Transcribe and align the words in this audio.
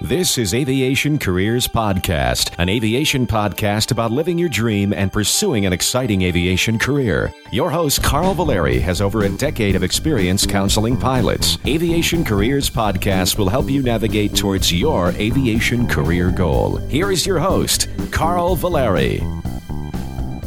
This 0.00 0.38
is 0.38 0.54
Aviation 0.54 1.18
Careers 1.18 1.66
Podcast, 1.66 2.54
an 2.58 2.68
aviation 2.68 3.26
podcast 3.26 3.90
about 3.90 4.12
living 4.12 4.38
your 4.38 4.48
dream 4.48 4.92
and 4.92 5.12
pursuing 5.12 5.66
an 5.66 5.72
exciting 5.72 6.22
aviation 6.22 6.78
career. 6.78 7.34
Your 7.50 7.68
host, 7.68 8.00
Carl 8.00 8.32
Valeri, 8.32 8.78
has 8.78 9.00
over 9.00 9.24
a 9.24 9.28
decade 9.28 9.74
of 9.74 9.82
experience 9.82 10.46
counseling 10.46 10.96
pilots. 10.96 11.58
Aviation 11.66 12.24
Careers 12.24 12.70
Podcast 12.70 13.38
will 13.38 13.48
help 13.48 13.68
you 13.68 13.82
navigate 13.82 14.36
towards 14.36 14.72
your 14.72 15.10
aviation 15.14 15.88
career 15.88 16.30
goal. 16.30 16.76
Here 16.76 17.10
is 17.10 17.26
your 17.26 17.40
host, 17.40 17.88
Carl 18.12 18.54
Valeri. 18.54 19.20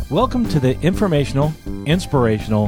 Welcome 0.09 0.47
to 0.47 0.61
the 0.61 0.79
informational, 0.79 1.51
inspirational, 1.85 2.67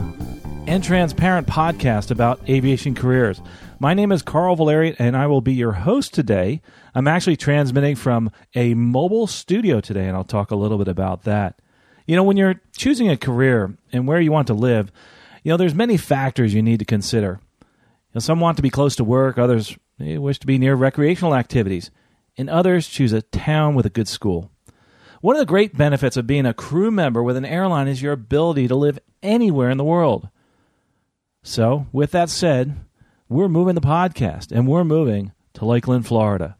and 0.67 0.83
transparent 0.83 1.47
podcast 1.47 2.11
about 2.11 2.41
aviation 2.49 2.93
careers. 2.93 3.41
My 3.83 3.93
name 3.93 4.13
is 4.13 4.21
Carl 4.21 4.55
Valeri, 4.55 4.95
and 4.97 5.13
I 5.17 5.27
will 5.27 5.41
be 5.41 5.53
your 5.53 5.73
host 5.73 6.13
today. 6.13 6.61
I'm 6.95 7.05
actually 7.05 7.35
transmitting 7.35 7.97
from 7.97 8.31
a 8.55 8.75
mobile 8.75 9.27
studio 9.27 9.81
today, 9.81 10.07
and 10.07 10.15
I'll 10.15 10.23
talk 10.23 10.51
a 10.51 10.55
little 10.55 10.77
bit 10.77 10.87
about 10.87 11.23
that. 11.23 11.59
You 12.07 12.15
know, 12.15 12.23
when 12.23 12.37
you're 12.37 12.61
choosing 12.77 13.09
a 13.09 13.17
career 13.17 13.77
and 13.91 14.07
where 14.07 14.21
you 14.21 14.31
want 14.31 14.47
to 14.47 14.53
live, 14.53 14.89
you 15.43 15.49
know, 15.49 15.57
there's 15.57 15.75
many 15.75 15.97
factors 15.97 16.53
you 16.53 16.61
need 16.61 16.79
to 16.79 16.85
consider. 16.85 17.41
You 17.59 17.67
know, 18.15 18.19
some 18.21 18.39
want 18.39 18.55
to 18.55 18.63
be 18.63 18.69
close 18.69 18.95
to 18.95 19.03
work, 19.03 19.37
others 19.37 19.77
eh, 19.99 20.15
wish 20.15 20.39
to 20.39 20.47
be 20.47 20.57
near 20.57 20.75
recreational 20.75 21.35
activities, 21.35 21.91
and 22.37 22.49
others 22.49 22.87
choose 22.87 23.11
a 23.11 23.21
town 23.21 23.75
with 23.75 23.85
a 23.85 23.89
good 23.89 24.07
school. 24.07 24.49
One 25.19 25.35
of 25.35 25.41
the 25.41 25.45
great 25.45 25.75
benefits 25.75 26.15
of 26.15 26.25
being 26.25 26.45
a 26.45 26.53
crew 26.53 26.89
member 26.89 27.21
with 27.21 27.35
an 27.35 27.43
airline 27.43 27.89
is 27.89 28.01
your 28.01 28.13
ability 28.13 28.69
to 28.69 28.75
live 28.75 28.97
anywhere 29.21 29.69
in 29.69 29.77
the 29.77 29.83
world. 29.83 30.29
So, 31.43 31.87
with 31.91 32.11
that 32.11 32.29
said, 32.29 32.77
we're 33.33 33.49
moving 33.49 33.75
the 33.75 33.81
podcast 33.81 34.51
and 34.51 34.67
we're 34.67 34.83
moving 34.83 35.31
to 35.53 35.65
Lakeland, 35.65 36.05
Florida. 36.05 36.55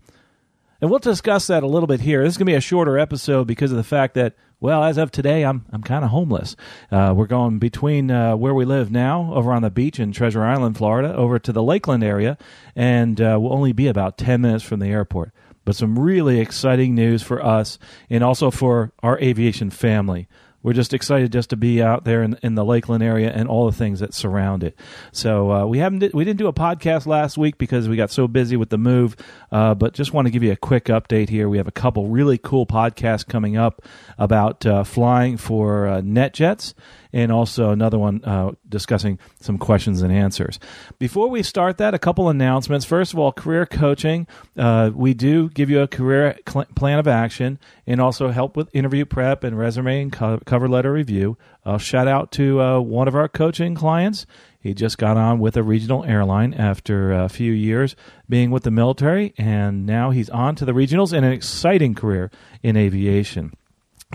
And 0.82 0.90
we'll 0.90 1.00
discuss 1.00 1.48
that 1.48 1.64
a 1.64 1.68
little 1.68 1.88
bit 1.88 2.02
here. 2.02 2.24
This 2.24 2.34
is 2.34 2.38
going 2.38 2.48
to 2.48 2.52
be 2.52 2.58
a 2.58 2.62
shorter 2.62 2.98
episode 3.00 3.48
because 3.48 3.72
of 3.72 3.78
the 3.78 3.84
fact 3.84 4.16
that, 4.16 4.36
well, 4.60 4.84
as 4.84 4.98
of 4.98 5.12
today, 5.12 5.46
I'm 5.46 5.66
I'm 5.72 5.84
kind 5.84 6.04
of 6.04 6.10
homeless. 6.10 6.58
Uh, 6.92 7.14
we're 7.16 7.28
going 7.28 7.60
between 7.60 8.12
uh, 8.12 8.36
where 8.36 8.54
we 8.54 8.66
live 8.66 8.92
now, 8.92 9.32
over 9.34 9.54
on 9.54 9.62
the 9.62 9.70
beach 9.70 10.00
in 10.00 10.12
Treasure 10.12 10.44
Island, 10.44 10.78
Florida, 10.78 11.16
over 11.16 11.40
to 11.40 11.54
the 11.54 11.64
Lakeland 11.64 12.04
area, 12.04 12.38
and 12.76 13.22
uh, 13.22 13.38
we'll 13.40 13.54
only 13.54 13.72
be 13.72 13.88
about 13.88 14.18
ten 14.18 14.42
minutes 14.42 14.64
from 14.64 14.80
the 14.80 14.88
airport. 14.88 15.32
But 15.64 15.76
some 15.76 15.98
really 15.98 16.40
exciting 16.40 16.96
news 16.96 17.22
for 17.24 17.44
us 17.44 17.80
and 18.10 18.24
also 18.24 18.52
for 18.52 18.92
our 19.02 19.18
aviation 19.20 19.70
family 19.70 20.28
we're 20.64 20.74
just 20.74 20.94
excited 20.94 21.32
just 21.32 21.52
to 21.52 21.58
be 21.58 21.82
out 21.82 22.06
there 22.06 22.24
in, 22.24 22.40
in 22.42 22.56
the 22.56 22.66
Lakeland 22.66 23.04
area 23.04 23.32
and 23.32 23.48
all 23.48 23.66
the 23.66 23.78
things 23.78 24.00
that 24.00 24.14
surround 24.14 24.64
it. 24.64 24.78
So 25.12 25.52
uh, 25.52 25.66
we 25.66 25.78
haven't 25.78 26.14
we 26.14 26.24
didn't 26.24 26.40
do 26.40 26.48
a 26.48 26.54
podcast 26.54 27.06
last 27.06 27.38
week 27.38 27.58
because 27.58 27.88
we 27.88 27.96
got 27.96 28.10
so 28.10 28.28
busy 28.28 28.56
with 28.56 28.70
the 28.70 28.78
move, 28.78 29.16
uh, 29.52 29.76
but 29.76 29.94
just 29.94 30.14
want 30.14 30.26
to 30.26 30.32
give 30.32 30.42
you 30.42 30.52
a 30.52 30.58
quick 30.58 30.86
update 30.86 31.30
here. 31.30 31.50
We 31.50 31.58
have 31.58 31.68
a 31.68 31.72
couple 31.72 32.08
really 32.08 32.38
cool 32.38 32.66
podcasts 32.66 33.28
coming 33.28 33.58
up 33.58 33.84
about 34.18 34.66
uh, 34.66 34.84
flying 34.84 35.38
for 35.38 35.88
uh, 35.88 36.02
NetJets 36.02 36.74
and 37.14 37.32
also 37.32 37.70
another 37.70 38.00
one 38.00 38.24
uh, 38.26 38.52
discussing 38.68 39.20
some 39.40 39.58
questions 39.58 40.02
and 40.02 40.12
answers. 40.12 40.60
Before 40.98 41.30
we 41.30 41.44
start 41.44 41.78
that, 41.78 41.94
a 41.94 42.00
couple 42.00 42.28
announcements. 42.28 42.86
First 42.86 43.14
of 43.14 43.20
all, 43.20 43.32
career 43.32 43.68
coaching. 43.68 44.28
Uh, 44.58 44.90
we 44.94 45.14
do 45.14 45.50
give 45.50 45.70
you 45.70 45.82
a 45.82 45.88
career 45.88 46.38
cl- 46.50 46.66
plan 46.76 46.98
of 46.98 47.08
action 47.08 47.60
and 47.86 48.02
also 48.02 48.30
help 48.30 48.58
with 48.58 48.68
interview 48.74 49.06
prep 49.06 49.44
and 49.44 49.58
resume 49.58 50.02
and 50.02 50.12
co- 50.12 50.40
cover 50.54 50.70
letter 50.70 50.94
review. 50.94 51.36
I'll 51.66 51.80
shout 51.80 52.08
out 52.08 52.32
to 52.34 52.62
uh, 52.62 52.80
one 52.80 53.08
of 53.08 53.16
our 53.16 53.28
coaching 53.28 53.74
clients. 53.74 54.28
He 54.60 54.76
just 54.76 55.00
got 55.00 55.18
on 55.18 55.40
with 55.40 55.58
a 55.58 55.64
regional 55.64 56.06
airline 56.06 56.54
after 56.54 57.12
a 57.12 57.28
few 57.28 57.52
years 57.52 57.96
being 58.30 58.52
with 58.52 58.62
the 58.62 58.70
military, 58.70 59.34
and 59.36 59.84
now 59.84 60.12
he's 60.12 60.30
on 60.30 60.54
to 60.58 60.64
the 60.64 60.74
regionals 60.74 61.12
in 61.12 61.24
an 61.24 61.34
exciting 61.34 61.96
career 61.96 62.30
in 62.62 62.78
aviation. 62.78 63.54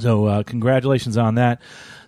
So, 0.01 0.27
uh, 0.27 0.43
congratulations 0.43 1.17
on 1.17 1.37
that. 1.37 1.61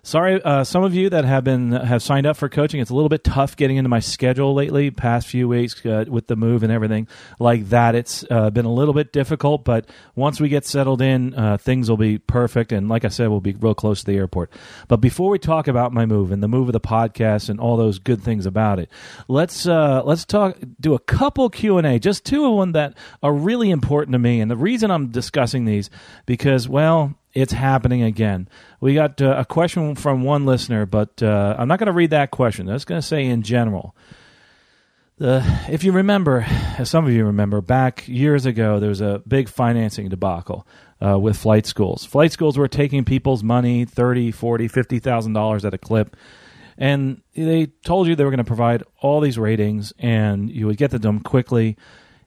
Sorry, 0.03 0.41
uh, 0.41 0.63
some 0.63 0.83
of 0.83 0.95
you 0.95 1.11
that 1.11 1.25
have 1.25 1.43
been 1.43 1.73
have 1.73 2.01
signed 2.01 2.25
up 2.25 2.35
for 2.35 2.49
coaching. 2.49 2.79
It's 2.79 2.89
a 2.89 2.95
little 2.95 3.07
bit 3.07 3.23
tough 3.23 3.55
getting 3.55 3.77
into 3.77 3.89
my 3.89 3.99
schedule 3.99 4.55
lately. 4.55 4.89
Past 4.89 5.27
few 5.27 5.47
weeks 5.47 5.85
uh, 5.85 6.05
with 6.07 6.25
the 6.25 6.35
move 6.35 6.63
and 6.63 6.71
everything 6.71 7.07
like 7.37 7.69
that, 7.69 7.93
it's 7.93 8.25
uh, 8.31 8.49
been 8.49 8.65
a 8.65 8.73
little 8.73 8.95
bit 8.95 9.13
difficult. 9.13 9.63
But 9.63 9.87
once 10.15 10.41
we 10.41 10.49
get 10.49 10.65
settled 10.65 11.03
in, 11.03 11.35
uh, 11.35 11.57
things 11.57 11.87
will 11.87 11.97
be 11.97 12.17
perfect. 12.17 12.71
And 12.71 12.89
like 12.89 13.05
I 13.05 13.09
said, 13.09 13.27
we'll 13.27 13.41
be 13.41 13.53
real 13.53 13.75
close 13.75 13.99
to 13.99 14.07
the 14.07 14.17
airport. 14.17 14.51
But 14.87 14.97
before 14.97 15.29
we 15.29 15.37
talk 15.37 15.67
about 15.67 15.93
my 15.93 16.07
move 16.07 16.31
and 16.31 16.41
the 16.41 16.47
move 16.47 16.67
of 16.67 16.73
the 16.73 16.81
podcast 16.81 17.47
and 17.49 17.59
all 17.59 17.77
those 17.77 17.99
good 17.99 18.23
things 18.23 18.47
about 18.47 18.79
it, 18.79 18.89
let's 19.27 19.67
uh, 19.67 20.01
let's 20.03 20.25
talk. 20.25 20.57
Do 20.79 20.95
a 20.95 20.99
couple 20.99 21.47
Q 21.51 21.77
and 21.77 21.85
A, 21.85 21.99
just 21.99 22.25
two 22.25 22.43
of 22.51 22.59
them 22.59 22.71
that 22.71 22.95
are 23.21 23.33
really 23.33 23.69
important 23.69 24.13
to 24.13 24.19
me. 24.19 24.41
And 24.41 24.49
the 24.49 24.57
reason 24.57 24.89
I'm 24.89 25.09
discussing 25.09 25.65
these 25.65 25.91
because 26.25 26.67
well 26.67 27.15
it's 27.33 27.53
happening 27.53 28.03
again. 28.03 28.49
We 28.79 28.93
got 28.93 29.21
uh, 29.21 29.35
a 29.37 29.45
question 29.45 29.95
from 29.95 30.23
one 30.23 30.45
listener, 30.45 30.85
but 30.85 31.21
uh, 31.23 31.55
I'm 31.57 31.67
not 31.67 31.79
going 31.79 31.87
to 31.87 31.93
read 31.93 32.09
that 32.11 32.31
question. 32.31 32.69
I'm 32.69 32.75
just 32.75 32.87
going 32.87 33.01
to 33.01 33.07
say 33.07 33.25
in 33.25 33.41
general. 33.41 33.95
The, 35.17 35.43
if 35.69 35.83
you 35.83 35.91
remember, 35.91 36.45
as 36.79 36.89
some 36.89 37.05
of 37.05 37.11
you 37.11 37.25
remember, 37.25 37.61
back 37.61 38.07
years 38.07 38.47
ago, 38.47 38.79
there 38.79 38.89
was 38.89 39.01
a 39.01 39.21
big 39.27 39.49
financing 39.49 40.09
debacle 40.09 40.65
uh, 40.99 41.19
with 41.19 41.37
flight 41.37 41.67
schools. 41.67 42.05
Flight 42.05 42.31
schools 42.31 42.57
were 42.57 42.67
taking 42.67 43.05
people's 43.05 43.43
money, 43.43 43.85
thirty, 43.85 44.31
forty, 44.31 44.67
fifty 44.67 44.97
thousand 44.97 45.33
dollars 45.33 45.63
at 45.63 45.75
a 45.75 45.77
clip, 45.77 46.15
and 46.75 47.21
they 47.35 47.67
told 47.85 48.07
you 48.07 48.15
they 48.15 48.23
were 48.23 48.31
going 48.31 48.39
to 48.39 48.43
provide 48.43 48.83
all 48.99 49.21
these 49.21 49.37
ratings, 49.37 49.93
and 49.99 50.49
you 50.49 50.65
would 50.65 50.77
get 50.77 50.89
them 50.89 51.19
quickly, 51.19 51.77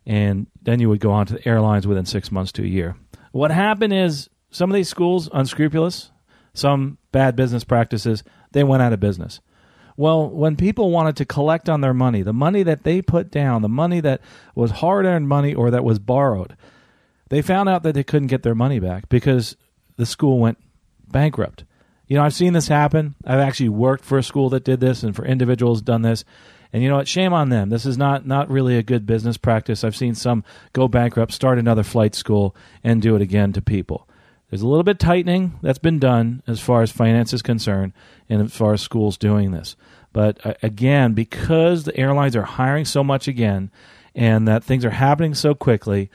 and 0.06 0.46
then 0.62 0.78
you 0.78 0.88
would 0.88 1.00
go 1.00 1.10
on 1.10 1.26
to 1.26 1.34
the 1.34 1.48
airlines 1.48 1.88
within 1.88 2.06
six 2.06 2.30
months 2.30 2.52
to 2.52 2.62
a 2.62 2.66
year. 2.66 2.96
What 3.32 3.50
happened 3.50 3.92
is 3.92 4.30
some 4.54 4.70
of 4.70 4.74
these 4.74 4.88
schools, 4.88 5.28
unscrupulous, 5.32 6.12
some 6.52 6.98
bad 7.10 7.34
business 7.34 7.64
practices, 7.64 8.22
they 8.52 8.62
went 8.62 8.82
out 8.82 8.92
of 8.92 9.00
business. 9.00 9.40
Well, 9.96 10.28
when 10.28 10.54
people 10.54 10.90
wanted 10.90 11.16
to 11.16 11.24
collect 11.24 11.68
on 11.68 11.80
their 11.80 11.94
money, 11.94 12.22
the 12.22 12.32
money 12.32 12.62
that 12.62 12.84
they 12.84 13.02
put 13.02 13.30
down, 13.30 13.62
the 13.62 13.68
money 13.68 14.00
that 14.00 14.20
was 14.54 14.70
hard 14.70 15.06
earned 15.06 15.28
money 15.28 15.54
or 15.54 15.72
that 15.72 15.84
was 15.84 15.98
borrowed, 15.98 16.56
they 17.30 17.42
found 17.42 17.68
out 17.68 17.82
that 17.82 17.94
they 17.94 18.04
couldn't 18.04 18.28
get 18.28 18.44
their 18.44 18.54
money 18.54 18.78
back 18.78 19.08
because 19.08 19.56
the 19.96 20.06
school 20.06 20.38
went 20.38 20.58
bankrupt. 21.08 21.64
You 22.06 22.16
know, 22.16 22.24
I've 22.24 22.34
seen 22.34 22.52
this 22.52 22.68
happen. 22.68 23.16
I've 23.24 23.40
actually 23.40 23.70
worked 23.70 24.04
for 24.04 24.18
a 24.18 24.22
school 24.22 24.50
that 24.50 24.64
did 24.64 24.78
this 24.78 25.02
and 25.02 25.16
for 25.16 25.24
individuals 25.24 25.82
done 25.82 26.02
this. 26.02 26.24
And 26.72 26.82
you 26.82 26.88
know 26.88 26.96
what? 26.96 27.08
Shame 27.08 27.32
on 27.32 27.48
them. 27.48 27.70
This 27.70 27.86
is 27.86 27.98
not 27.98 28.26
not 28.26 28.50
really 28.50 28.76
a 28.76 28.82
good 28.82 29.06
business 29.06 29.36
practice. 29.36 29.84
I've 29.84 29.96
seen 29.96 30.14
some 30.14 30.44
go 30.72 30.86
bankrupt, 30.86 31.32
start 31.32 31.58
another 31.58 31.82
flight 31.82 32.14
school, 32.14 32.54
and 32.82 33.00
do 33.00 33.16
it 33.16 33.22
again 33.22 33.52
to 33.52 33.62
people. 33.62 34.08
There's 34.54 34.62
a 34.62 34.68
little 34.68 34.84
bit 34.84 35.00
tightening 35.00 35.58
that's 35.62 35.80
been 35.80 35.98
done 35.98 36.40
as 36.46 36.60
far 36.60 36.82
as 36.82 36.92
finance 36.92 37.32
is 37.32 37.42
concerned 37.42 37.92
and 38.28 38.40
as 38.40 38.54
far 38.54 38.72
as 38.72 38.82
schools 38.82 39.18
doing 39.18 39.50
this. 39.50 39.74
But 40.12 40.46
uh, 40.46 40.54
again, 40.62 41.12
because 41.12 41.82
the 41.82 41.96
airlines 41.96 42.36
are 42.36 42.44
hiring 42.44 42.84
so 42.84 43.02
much 43.02 43.26
again 43.26 43.72
and 44.14 44.46
that 44.46 44.62
things 44.62 44.84
are 44.84 44.90
happening 44.90 45.34
so 45.34 45.56
quickly, 45.56 46.08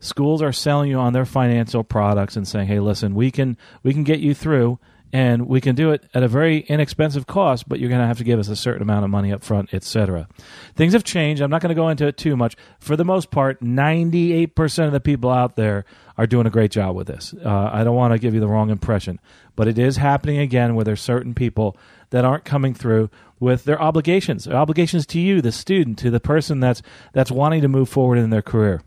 schools 0.00 0.42
are 0.42 0.52
selling 0.52 0.90
you 0.90 0.98
on 0.98 1.12
their 1.12 1.24
financial 1.24 1.84
products 1.84 2.34
and 2.34 2.48
saying, 2.48 2.66
"Hey, 2.66 2.80
listen, 2.80 3.14
we 3.14 3.30
can 3.30 3.56
we 3.84 3.92
can 3.92 4.02
get 4.02 4.18
you 4.18 4.34
through 4.34 4.80
and 5.14 5.46
we 5.46 5.60
can 5.60 5.76
do 5.76 5.92
it 5.92 6.02
at 6.12 6.24
a 6.24 6.28
very 6.28 6.58
inexpensive 6.58 7.24
cost, 7.28 7.68
but 7.68 7.78
you're 7.78 7.88
going 7.88 8.00
to 8.00 8.06
have 8.06 8.18
to 8.18 8.24
give 8.24 8.40
us 8.40 8.48
a 8.48 8.56
certain 8.56 8.82
amount 8.82 9.04
of 9.04 9.10
money 9.12 9.32
up 9.32 9.44
front, 9.44 9.72
etc. 9.72 10.26
Things 10.74 10.92
have 10.92 11.04
changed. 11.04 11.40
I'm 11.40 11.50
not 11.50 11.62
going 11.62 11.68
to 11.68 11.76
go 11.76 11.88
into 11.88 12.08
it 12.08 12.16
too 12.16 12.36
much. 12.36 12.56
For 12.80 12.96
the 12.96 13.04
most 13.04 13.30
part, 13.30 13.60
98% 13.60 14.86
of 14.86 14.92
the 14.92 14.98
people 14.98 15.30
out 15.30 15.54
there 15.54 15.84
are 16.18 16.26
doing 16.26 16.48
a 16.48 16.50
great 16.50 16.72
job 16.72 16.96
with 16.96 17.06
this. 17.06 17.32
Uh, 17.32 17.70
I 17.72 17.84
don't 17.84 17.94
want 17.94 18.12
to 18.12 18.18
give 18.18 18.34
you 18.34 18.40
the 18.40 18.48
wrong 18.48 18.70
impression, 18.70 19.20
but 19.54 19.68
it 19.68 19.78
is 19.78 19.98
happening 19.98 20.38
again 20.38 20.74
where 20.74 20.84
there's 20.84 21.00
certain 21.00 21.32
people 21.32 21.76
that 22.10 22.24
aren't 22.24 22.44
coming 22.44 22.74
through 22.74 23.08
with 23.38 23.62
their 23.66 23.80
obligations, 23.80 24.46
their 24.46 24.56
obligations 24.56 25.06
to 25.06 25.20
you, 25.20 25.40
the 25.40 25.52
student, 25.52 25.96
to 26.00 26.10
the 26.10 26.18
person 26.18 26.58
that's 26.58 26.82
that's 27.12 27.30
wanting 27.30 27.62
to 27.62 27.68
move 27.68 27.88
forward 27.88 28.18
in 28.18 28.30
their 28.30 28.42
career 28.42 28.82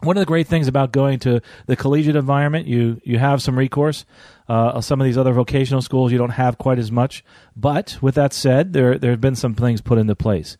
one 0.00 0.16
of 0.16 0.20
the 0.20 0.26
great 0.26 0.46
things 0.46 0.68
about 0.68 0.92
going 0.92 1.18
to 1.20 1.40
the 1.66 1.76
collegiate 1.76 2.16
environment, 2.16 2.66
you 2.66 3.00
you 3.04 3.18
have 3.18 3.42
some 3.42 3.58
recourse. 3.58 4.04
Uh, 4.48 4.80
some 4.80 5.00
of 5.00 5.04
these 5.04 5.18
other 5.18 5.32
vocational 5.32 5.82
schools, 5.82 6.10
you 6.10 6.16
don't 6.16 6.30
have 6.30 6.56
quite 6.56 6.78
as 6.78 6.90
much. 6.90 7.22
But 7.54 7.98
with 8.00 8.14
that 8.14 8.32
said, 8.32 8.72
there 8.72 8.98
there 8.98 9.10
have 9.10 9.20
been 9.20 9.36
some 9.36 9.54
things 9.54 9.80
put 9.80 9.98
into 9.98 10.14
place. 10.14 10.56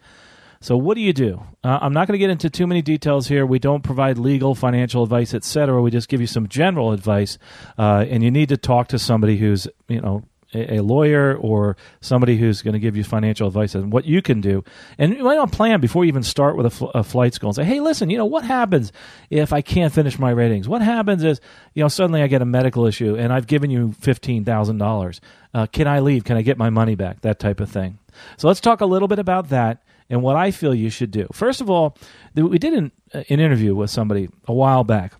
So 0.60 0.76
what 0.76 0.96
do 0.96 1.00
you 1.00 1.12
do? 1.12 1.42
Uh, 1.62 1.78
I'm 1.80 1.92
not 1.92 2.08
going 2.08 2.14
to 2.14 2.18
get 2.18 2.30
into 2.30 2.50
too 2.50 2.66
many 2.66 2.82
details 2.82 3.28
here. 3.28 3.46
We 3.46 3.60
don't 3.60 3.82
provide 3.82 4.18
legal, 4.18 4.56
financial 4.56 5.04
advice, 5.04 5.32
etc. 5.32 5.80
We 5.80 5.92
just 5.92 6.08
give 6.08 6.20
you 6.20 6.26
some 6.26 6.48
general 6.48 6.90
advice, 6.90 7.38
uh, 7.78 8.04
and 8.08 8.24
you 8.24 8.30
need 8.32 8.48
to 8.48 8.56
talk 8.56 8.88
to 8.88 8.98
somebody 8.98 9.36
who's 9.36 9.68
you 9.86 10.00
know 10.00 10.24
a, 10.54 10.80
lawyer 10.80 11.36
or 11.36 11.76
somebody 12.00 12.36
who's 12.36 12.62
going 12.62 12.72
to 12.72 12.78
give 12.78 12.96
you 12.96 13.04
financial 13.04 13.46
advice 13.46 13.74
on 13.74 13.90
what 13.90 14.04
you 14.04 14.22
can 14.22 14.40
do. 14.40 14.64
And 14.96 15.14
you 15.14 15.22
might 15.22 15.36
want 15.36 15.52
to 15.52 15.56
plan 15.56 15.80
before 15.80 16.04
you 16.04 16.08
even 16.08 16.22
start 16.22 16.56
with 16.56 16.66
a, 16.66 16.70
fl- 16.70 16.86
a, 16.86 17.04
flight 17.04 17.34
school 17.34 17.50
and 17.50 17.56
say, 17.56 17.64
hey, 17.64 17.80
listen, 17.80 18.08
you 18.08 18.16
know, 18.16 18.24
what 18.24 18.44
happens 18.44 18.92
if 19.30 19.52
I 19.52 19.60
can't 19.60 19.92
finish 19.92 20.18
my 20.18 20.30
ratings? 20.30 20.68
What 20.68 20.82
happens 20.82 21.22
is, 21.22 21.40
you 21.74 21.82
know, 21.82 21.88
suddenly 21.88 22.22
I 22.22 22.28
get 22.28 22.42
a 22.42 22.46
medical 22.46 22.86
issue 22.86 23.16
and 23.16 23.32
I've 23.32 23.46
given 23.46 23.70
you 23.70 23.94
$15,000. 24.00 25.20
Uh, 25.52 25.66
can 25.66 25.86
I 25.86 26.00
leave? 26.00 26.24
Can 26.24 26.36
I 26.36 26.42
get 26.42 26.56
my 26.56 26.70
money 26.70 26.94
back? 26.94 27.20
That 27.20 27.38
type 27.38 27.60
of 27.60 27.70
thing. 27.70 27.98
So 28.36 28.48
let's 28.48 28.60
talk 28.60 28.80
a 28.80 28.86
little 28.86 29.08
bit 29.08 29.18
about 29.18 29.50
that. 29.50 29.82
and 30.10 30.22
what 30.22 30.36
I 30.36 30.50
feel 30.50 30.74
you 30.74 30.88
should 30.88 31.10
do. 31.10 31.28
First 31.32 31.60
of 31.60 31.68
all, 31.68 31.96
we 32.34 32.58
did 32.58 32.72
an, 32.72 32.92
an 33.12 33.24
interview 33.28 33.74
with 33.74 33.90
somebody 33.90 34.30
a 34.46 34.54
while 34.54 34.84
back 34.84 35.12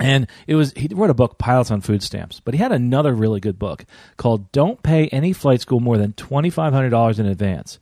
and 0.00 0.26
it 0.46 0.54
was 0.54 0.72
he 0.72 0.88
wrote 0.92 1.10
a 1.10 1.14
book 1.14 1.38
pilots 1.38 1.70
on 1.70 1.80
food 1.80 2.02
stamps 2.02 2.40
but 2.40 2.54
he 2.54 2.58
had 2.58 2.72
another 2.72 3.14
really 3.14 3.40
good 3.40 3.58
book 3.58 3.84
called 4.16 4.50
don't 4.52 4.82
pay 4.82 5.08
any 5.08 5.32
flight 5.32 5.60
school 5.60 5.80
more 5.80 5.98
than 5.98 6.12
$2500 6.12 7.18
in 7.18 7.26
advance. 7.26 7.78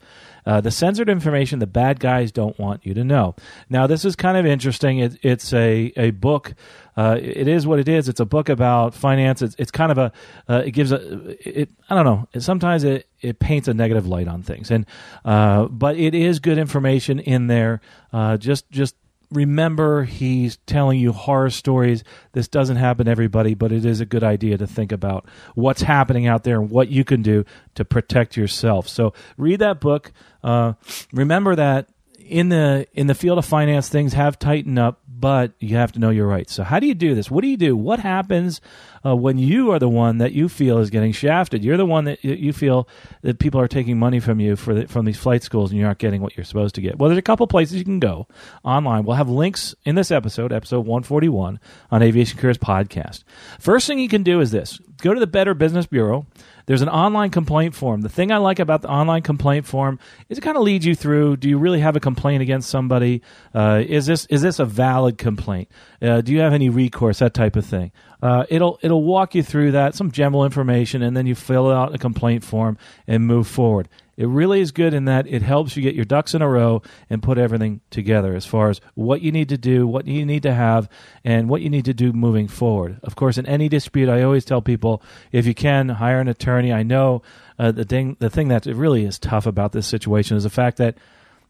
Uh, 0.46 0.62
the 0.62 0.70
censored 0.70 1.10
information 1.10 1.58
the 1.58 1.66
bad 1.66 2.00
guys 2.00 2.32
don't 2.32 2.58
want 2.58 2.84
you 2.84 2.94
to 2.94 3.04
know. 3.04 3.34
Now 3.68 3.86
this 3.86 4.04
is 4.04 4.16
kind 4.16 4.36
of 4.36 4.46
interesting. 4.46 4.98
It, 4.98 5.18
it's 5.22 5.52
a, 5.52 5.92
a 5.96 6.10
book 6.10 6.54
uh, 6.96 7.16
it 7.22 7.46
is 7.46 7.64
what 7.64 7.78
it 7.78 7.88
is. 7.88 8.08
It's 8.08 8.18
a 8.18 8.24
book 8.24 8.48
about 8.48 8.92
finance. 8.92 9.40
It's, 9.40 9.54
it's 9.56 9.70
kind 9.70 9.92
of 9.92 9.98
a 9.98 10.12
uh, 10.48 10.62
it 10.66 10.72
gives 10.72 10.90
a 10.90 11.36
it 11.48 11.70
i 11.88 11.94
don't 11.94 12.04
know. 12.04 12.40
Sometimes 12.40 12.82
it, 12.82 13.06
it 13.20 13.38
paints 13.38 13.68
a 13.68 13.74
negative 13.74 14.08
light 14.08 14.26
on 14.26 14.42
things. 14.42 14.70
And 14.70 14.84
uh, 15.24 15.66
but 15.68 15.96
it 15.96 16.14
is 16.14 16.40
good 16.40 16.58
information 16.58 17.20
in 17.20 17.46
there 17.46 17.80
uh, 18.12 18.36
just 18.36 18.68
just 18.70 18.96
remember 19.30 20.04
he's 20.04 20.56
telling 20.66 20.98
you 20.98 21.12
horror 21.12 21.50
stories. 21.50 22.04
This 22.32 22.48
doesn't 22.48 22.76
happen 22.76 23.06
to 23.06 23.10
everybody, 23.10 23.54
but 23.54 23.72
it 23.72 23.84
is 23.84 24.00
a 24.00 24.06
good 24.06 24.24
idea 24.24 24.58
to 24.58 24.66
think 24.66 24.92
about 24.92 25.26
what's 25.54 25.82
happening 25.82 26.26
out 26.26 26.44
there 26.44 26.60
and 26.60 26.70
what 26.70 26.88
you 26.88 27.04
can 27.04 27.22
do 27.22 27.44
to 27.74 27.84
protect 27.84 28.36
yourself. 28.36 28.88
So 28.88 29.12
read 29.36 29.58
that 29.60 29.80
book. 29.80 30.12
Uh, 30.42 30.74
remember 31.12 31.54
that 31.56 31.88
in 32.28 32.48
the 32.50 32.86
in 32.92 33.06
the 33.06 33.14
field 33.14 33.38
of 33.38 33.44
finance, 33.44 33.88
things 33.88 34.12
have 34.12 34.38
tightened 34.38 34.78
up, 34.78 35.00
but 35.08 35.52
you 35.58 35.76
have 35.76 35.92
to 35.92 35.98
know 35.98 36.10
your 36.10 36.26
rights. 36.26 36.52
So 36.52 36.62
how 36.62 36.78
do 36.78 36.86
you 36.86 36.94
do 36.94 37.14
this? 37.14 37.30
What 37.30 37.42
do 37.42 37.48
you 37.48 37.56
do? 37.56 37.76
What 37.76 38.00
happens 38.00 38.60
uh, 39.04 39.16
when 39.16 39.38
you 39.38 39.72
are 39.72 39.78
the 39.78 39.88
one 39.88 40.18
that 40.18 40.32
you 40.32 40.48
feel 40.48 40.78
is 40.78 40.90
getting 40.90 41.12
shafted? 41.12 41.64
You're 41.64 41.76
the 41.76 41.86
one 41.86 42.04
that 42.04 42.22
you 42.22 42.52
feel 42.52 42.88
that 43.22 43.38
people 43.38 43.60
are 43.60 43.68
taking 43.68 43.98
money 43.98 44.20
from 44.20 44.40
you 44.40 44.56
for 44.56 44.74
the, 44.74 44.88
from 44.88 45.06
these 45.06 45.16
flight 45.16 45.42
schools, 45.42 45.70
and 45.70 45.78
you're 45.78 45.88
not 45.88 45.98
getting 45.98 46.20
what 46.20 46.36
you're 46.36 46.44
supposed 46.44 46.74
to 46.76 46.80
get. 46.80 46.98
Well, 46.98 47.08
there's 47.08 47.18
a 47.18 47.22
couple 47.22 47.46
places 47.46 47.78
you 47.78 47.84
can 47.84 48.00
go 48.00 48.28
online. 48.62 49.04
We'll 49.04 49.16
have 49.16 49.28
links 49.28 49.74
in 49.84 49.94
this 49.94 50.10
episode, 50.10 50.52
episode 50.52 50.80
141 50.80 51.58
on 51.90 52.02
Aviation 52.02 52.38
Careers 52.38 52.58
Podcast. 52.58 53.24
First 53.58 53.86
thing 53.86 53.98
you 53.98 54.08
can 54.08 54.22
do 54.22 54.40
is 54.40 54.50
this: 54.50 54.78
go 55.02 55.14
to 55.14 55.20
the 55.20 55.26
Better 55.26 55.54
Business 55.54 55.86
Bureau 55.86 56.26
there's 56.68 56.82
an 56.82 56.90
online 56.90 57.30
complaint 57.30 57.74
form. 57.74 58.02
The 58.02 58.10
thing 58.10 58.30
I 58.30 58.36
like 58.36 58.58
about 58.58 58.82
the 58.82 58.90
online 58.90 59.22
complaint 59.22 59.64
form 59.64 59.98
is 60.28 60.36
it 60.36 60.42
kind 60.42 60.58
of 60.58 60.62
leads 60.62 60.84
you 60.84 60.94
through. 60.94 61.38
Do 61.38 61.48
you 61.48 61.56
really 61.56 61.80
have 61.80 61.96
a 61.96 62.00
complaint 62.00 62.42
against 62.42 62.68
somebody? 62.68 63.22
Uh, 63.54 63.82
is 63.86 64.04
this 64.04 64.26
is 64.26 64.42
this 64.42 64.58
a 64.58 64.66
valid 64.66 65.16
complaint? 65.16 65.70
Uh, 66.02 66.20
do 66.20 66.30
you 66.30 66.40
have 66.40 66.52
any 66.52 66.68
recourse? 66.68 67.20
That 67.20 67.32
type 67.32 67.56
of 67.56 67.64
thing. 67.64 67.90
Uh, 68.22 68.44
it'll 68.50 68.78
it'll 68.82 69.02
walk 69.02 69.34
you 69.34 69.42
through 69.42 69.72
that, 69.72 69.94
some 69.94 70.10
general 70.10 70.44
information, 70.44 71.00
and 71.00 71.16
then 71.16 71.26
you 71.26 71.34
fill 71.34 71.72
out 71.72 71.94
a 71.94 71.98
complaint 71.98 72.44
form 72.44 72.76
and 73.06 73.26
move 73.26 73.46
forward. 73.46 73.88
It 74.18 74.26
really 74.26 74.60
is 74.60 74.72
good 74.72 74.94
in 74.94 75.04
that 75.04 75.28
it 75.28 75.42
helps 75.42 75.76
you 75.76 75.82
get 75.82 75.94
your 75.94 76.04
ducks 76.04 76.34
in 76.34 76.42
a 76.42 76.48
row 76.48 76.82
and 77.08 77.22
put 77.22 77.38
everything 77.38 77.82
together 77.88 78.34
as 78.34 78.44
far 78.44 78.68
as 78.68 78.80
what 78.94 79.22
you 79.22 79.30
need 79.30 79.48
to 79.50 79.56
do, 79.56 79.86
what 79.86 80.08
you 80.08 80.26
need 80.26 80.42
to 80.42 80.52
have, 80.52 80.88
and 81.22 81.48
what 81.48 81.62
you 81.62 81.70
need 81.70 81.84
to 81.84 81.94
do 81.94 82.12
moving 82.12 82.48
forward. 82.48 82.98
Of 83.04 83.14
course, 83.14 83.38
in 83.38 83.46
any 83.46 83.68
dispute, 83.68 84.08
I 84.08 84.24
always 84.24 84.44
tell 84.44 84.60
people 84.60 85.04
if 85.30 85.46
you 85.46 85.54
can 85.54 85.88
hire 85.88 86.18
an 86.18 86.26
attorney. 86.26 86.72
I 86.72 86.82
know 86.82 87.22
uh, 87.60 87.70
the 87.70 87.84
thing 87.84 88.16
the 88.18 88.28
thing 88.28 88.48
that 88.48 88.66
really 88.66 89.04
is 89.04 89.20
tough 89.20 89.46
about 89.46 89.70
this 89.70 89.86
situation 89.86 90.36
is 90.36 90.42
the 90.42 90.50
fact 90.50 90.78
that 90.78 90.98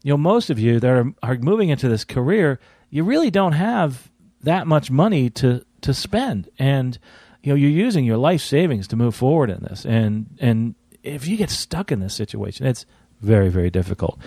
you 0.03 0.13
know 0.13 0.17
most 0.17 0.51
of 0.51 0.59
you 0.59 0.79
that 0.79 0.91
are, 0.91 1.11
are 1.23 1.37
moving 1.39 1.69
into 1.69 1.89
this 1.89 2.05
career, 2.05 2.59
you 2.91 3.03
really 3.03 3.31
don't 3.31 3.53
have 3.53 4.11
that 4.43 4.67
much 4.67 4.91
money 4.91 5.31
to 5.31 5.65
to 5.81 5.91
spend 5.91 6.51
and 6.59 6.99
you 7.41 7.51
know 7.51 7.55
you're 7.55 7.69
using 7.69 8.05
your 8.05 8.17
life 8.17 8.41
savings 8.41 8.87
to 8.87 8.95
move 8.95 9.15
forward 9.15 9.49
in 9.49 9.63
this 9.63 9.85
and 9.85 10.37
and 10.39 10.75
if 11.03 11.27
you 11.27 11.37
get 11.37 11.49
stuck 11.49 11.91
in 11.91 11.99
this 11.99 12.13
situation, 12.13 12.65
it's 12.65 12.85
very, 13.21 13.49
very 13.49 13.69
difficult. 13.69 14.19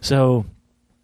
So, 0.00 0.46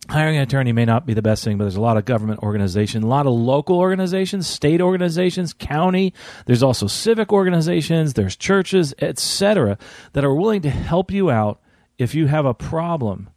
hiring 0.08 0.36
an 0.36 0.42
attorney 0.42 0.72
may 0.72 0.84
not 0.84 1.06
be 1.06 1.14
the 1.14 1.22
best 1.22 1.44
thing, 1.44 1.58
but 1.58 1.64
there's 1.64 1.76
a 1.76 1.80
lot 1.80 1.96
of 1.96 2.04
government 2.04 2.40
organization, 2.42 3.02
a 3.02 3.06
lot 3.06 3.26
of 3.26 3.32
local 3.32 3.78
organizations, 3.78 4.46
state 4.46 4.80
organizations, 4.80 5.52
county. 5.52 6.14
There's 6.46 6.62
also 6.62 6.86
civic 6.86 7.32
organizations, 7.32 8.14
there's 8.14 8.36
churches, 8.36 8.94
etc., 8.98 9.78
that 10.12 10.24
are 10.24 10.34
willing 10.34 10.62
to 10.62 10.70
help 10.70 11.10
you 11.10 11.30
out 11.30 11.60
if 11.98 12.14
you 12.14 12.26
have 12.26 12.46
a 12.46 12.54
problem 12.54 13.30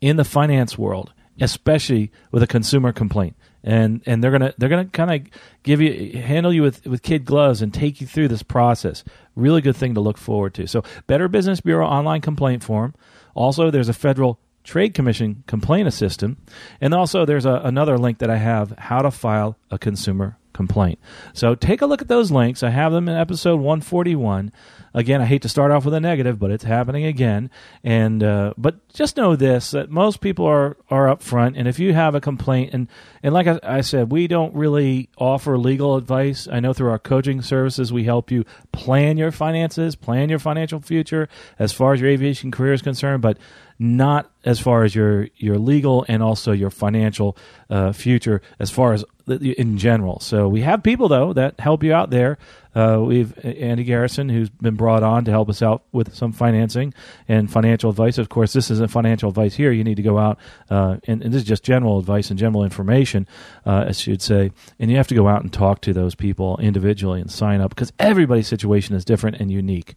in 0.00 0.16
the 0.16 0.24
finance 0.24 0.76
world, 0.76 1.12
especially 1.40 2.10
with 2.30 2.42
a 2.42 2.46
consumer 2.46 2.92
complaint 2.92 3.34
and 3.64 4.02
and 4.06 4.22
they're 4.22 4.30
gonna 4.30 4.54
they're 4.58 4.68
gonna 4.68 4.86
kind 4.86 5.10
of 5.10 5.32
give 5.62 5.80
you 5.80 6.20
handle 6.20 6.52
you 6.52 6.62
with 6.62 6.86
with 6.86 7.02
kid 7.02 7.24
gloves 7.24 7.62
and 7.62 7.72
take 7.72 8.00
you 8.00 8.06
through 8.06 8.28
this 8.28 8.42
process. 8.42 9.04
Really 9.36 9.60
good 9.60 9.76
thing 9.76 9.94
to 9.94 10.00
look 10.00 10.18
forward 10.18 10.54
to. 10.54 10.66
So, 10.66 10.82
Better 11.06 11.28
Business 11.28 11.60
Bureau 11.60 11.86
online 11.86 12.20
complaint 12.20 12.62
form. 12.62 12.94
Also, 13.34 13.70
there's 13.70 13.88
a 13.88 13.94
federal 13.94 14.38
Trade 14.64 14.94
Commission 14.94 15.44
complaint 15.46 15.88
assistant, 15.88 16.38
and 16.80 16.92
also 16.92 17.24
there's 17.24 17.46
a, 17.46 17.60
another 17.64 17.98
link 17.98 18.18
that 18.18 18.30
I 18.30 18.36
have: 18.36 18.72
how 18.78 19.02
to 19.02 19.10
file 19.10 19.56
a 19.70 19.78
consumer 19.78 20.38
complaint. 20.52 20.98
So 21.32 21.54
take 21.54 21.82
a 21.82 21.86
look 21.86 22.02
at 22.02 22.08
those 22.08 22.30
links. 22.30 22.62
I 22.62 22.70
have 22.70 22.92
them 22.92 23.08
in 23.08 23.16
episode 23.16 23.56
141. 23.56 24.52
Again, 24.94 25.22
I 25.22 25.24
hate 25.24 25.42
to 25.42 25.48
start 25.48 25.70
off 25.70 25.84
with 25.84 25.94
a 25.94 26.00
negative, 26.00 26.38
but 26.38 26.50
it's 26.50 26.64
happening 26.64 27.06
again. 27.06 27.50
And 27.82 28.22
uh, 28.22 28.52
but 28.58 28.86
just 28.88 29.16
know 29.16 29.36
this: 29.36 29.70
that 29.70 29.90
most 29.90 30.20
people 30.20 30.44
are 30.44 30.76
are 30.90 31.06
upfront, 31.06 31.54
and 31.56 31.66
if 31.66 31.78
you 31.78 31.94
have 31.94 32.14
a 32.14 32.20
complaint, 32.20 32.74
and 32.74 32.88
and 33.22 33.32
like 33.32 33.46
I, 33.46 33.58
I 33.62 33.80
said, 33.80 34.12
we 34.12 34.26
don't 34.26 34.54
really 34.54 35.08
offer 35.16 35.56
legal 35.56 35.96
advice. 35.96 36.46
I 36.50 36.60
know 36.60 36.74
through 36.74 36.90
our 36.90 36.98
coaching 36.98 37.40
services, 37.40 37.90
we 37.90 38.04
help 38.04 38.30
you 38.30 38.44
plan 38.72 39.16
your 39.16 39.32
finances, 39.32 39.96
plan 39.96 40.28
your 40.28 40.38
financial 40.38 40.80
future 40.80 41.26
as 41.58 41.72
far 41.72 41.94
as 41.94 42.00
your 42.00 42.10
aviation 42.10 42.50
career 42.50 42.74
is 42.74 42.82
concerned, 42.82 43.22
but 43.22 43.38
not 43.78 44.30
as 44.44 44.60
far 44.60 44.84
as 44.84 44.94
your 44.94 45.28
your 45.36 45.58
legal 45.58 46.04
and 46.06 46.22
also 46.22 46.52
your 46.52 46.70
financial 46.70 47.36
uh, 47.70 47.92
future 47.92 48.40
as 48.58 48.70
far 48.70 48.92
as 48.92 49.04
in 49.40 49.78
general. 49.78 50.20
So 50.20 50.48
we 50.48 50.62
have 50.62 50.82
people 50.82 51.08
though 51.08 51.32
that 51.32 51.60
help 51.60 51.82
you 51.82 51.92
out 51.92 52.10
there. 52.10 52.38
Uh, 52.74 53.02
we've 53.04 53.38
Andy 53.44 53.84
Garrison 53.84 54.28
who's 54.30 54.48
been 54.48 54.76
brought 54.76 55.02
on 55.02 55.26
to 55.26 55.30
help 55.30 55.50
us 55.50 55.60
out 55.60 55.82
with 55.92 56.14
some 56.14 56.32
financing 56.32 56.94
and 57.28 57.50
financial 57.50 57.90
advice. 57.90 58.16
Of 58.16 58.28
course, 58.30 58.52
this 58.52 58.70
isn't 58.70 58.90
financial 58.90 59.28
advice 59.28 59.54
here. 59.54 59.72
You 59.72 59.84
need 59.84 59.96
to 59.96 60.02
go 60.02 60.18
out 60.18 60.38
uh, 60.70 60.96
and, 61.04 61.22
and, 61.22 61.32
this 61.34 61.42
is 61.42 61.48
just 61.48 61.64
general 61.64 61.98
advice 61.98 62.30
and 62.30 62.38
general 62.38 62.64
information, 62.64 63.28
uh, 63.66 63.84
as 63.88 64.06
you'd 64.06 64.22
say. 64.22 64.52
And 64.78 64.90
you 64.90 64.96
have 64.96 65.08
to 65.08 65.14
go 65.14 65.28
out 65.28 65.42
and 65.42 65.52
talk 65.52 65.82
to 65.82 65.92
those 65.92 66.14
people 66.14 66.58
individually 66.58 67.20
and 67.20 67.30
sign 67.30 67.60
up 67.60 67.70
because 67.70 67.92
everybody's 67.98 68.48
situation 68.48 68.94
is 68.94 69.04
different 69.04 69.36
and 69.36 69.50
unique. 69.50 69.94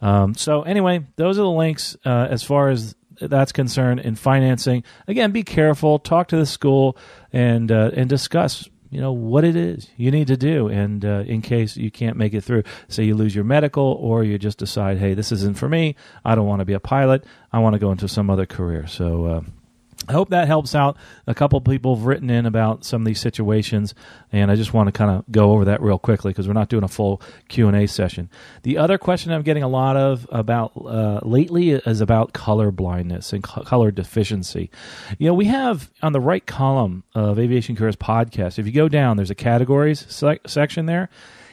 Um, 0.00 0.34
so 0.34 0.62
anyway, 0.62 1.06
those 1.16 1.38
are 1.38 1.42
the 1.42 1.50
links 1.50 1.96
uh, 2.04 2.28
as 2.30 2.42
far 2.42 2.68
as 2.68 2.94
that's 3.20 3.52
concerned 3.52 4.00
in 4.00 4.14
financing. 4.14 4.84
Again, 5.06 5.32
be 5.32 5.42
careful. 5.42 5.98
Talk 5.98 6.28
to 6.28 6.36
the 6.36 6.46
school 6.46 6.96
and 7.32 7.70
uh, 7.70 7.90
and 7.94 8.08
discuss 8.08 8.68
you 8.92 9.00
know 9.00 9.12
what 9.12 9.42
it 9.42 9.56
is 9.56 9.88
you 9.96 10.10
need 10.10 10.28
to 10.28 10.36
do 10.36 10.68
and 10.68 11.04
uh, 11.04 11.24
in 11.26 11.42
case 11.42 11.76
you 11.76 11.90
can't 11.90 12.16
make 12.16 12.34
it 12.34 12.42
through 12.42 12.62
say 12.88 13.02
you 13.02 13.16
lose 13.16 13.34
your 13.34 13.44
medical 13.44 13.96
or 14.00 14.22
you 14.22 14.38
just 14.38 14.58
decide 14.58 14.98
hey 14.98 15.14
this 15.14 15.32
isn't 15.32 15.56
for 15.56 15.68
me 15.68 15.96
i 16.24 16.36
don't 16.36 16.46
want 16.46 16.60
to 16.60 16.64
be 16.64 16.74
a 16.74 16.80
pilot 16.80 17.24
i 17.52 17.58
want 17.58 17.72
to 17.72 17.78
go 17.80 17.90
into 17.90 18.06
some 18.06 18.30
other 18.30 18.46
career. 18.46 18.86
So 18.86 19.24
uh, 19.26 19.40
I 20.08 20.12
hope 20.12 20.30
that 20.30 20.48
helps 20.48 20.74
out. 20.74 20.96
A 21.26 21.34
couple 21.34 21.60
people 21.60 21.94
have 21.94 22.06
written 22.06 22.28
in 22.28 22.44
about 22.44 22.84
some 22.84 23.02
of 23.02 23.06
these 23.06 23.20
situations, 23.20 23.94
and 24.32 24.50
I 24.50 24.56
just 24.56 24.74
want 24.74 24.88
to 24.88 24.92
kind 24.92 25.10
of 25.10 25.24
go 25.30 25.52
over 25.52 25.64
that 25.66 25.80
real 25.80 25.98
quickly 25.98 26.32
because 26.32 26.48
we're 26.48 26.54
not 26.54 26.68
doing 26.68 26.82
a 26.82 26.88
full 26.88 27.22
Q 27.48 27.68
and 27.68 27.76
A 27.76 27.86
session. 27.86 28.28
The 28.64 28.78
other 28.78 28.98
question 28.98 29.32
I'm 29.32 29.42
getting 29.42 29.62
a 29.62 29.68
lot 29.68 29.96
of 29.96 30.26
about 30.32 30.72
uh, 30.76 31.20
lately 31.22 31.70
is 31.70 32.00
about 32.00 32.32
color 32.32 32.72
blindness 32.72 33.32
and 33.32 33.44
co- 33.44 33.62
color 33.62 33.92
deficiency. 33.92 34.70
You 35.18 35.28
know, 35.28 35.34
we 35.34 35.44
have 35.44 35.90
on 36.02 36.12
the 36.12 36.20
right 36.20 36.44
column 36.44 37.04
of 37.14 37.38
Aviation 37.38 37.76
Careers 37.76 37.96
podcast. 37.96 38.58
If 38.58 38.66
you 38.66 38.72
go 38.72 38.88
down, 38.88 39.16
there's 39.16 39.30
a 39.30 39.36
categories 39.36 40.04
section 40.46 40.86
there. 40.86 41.10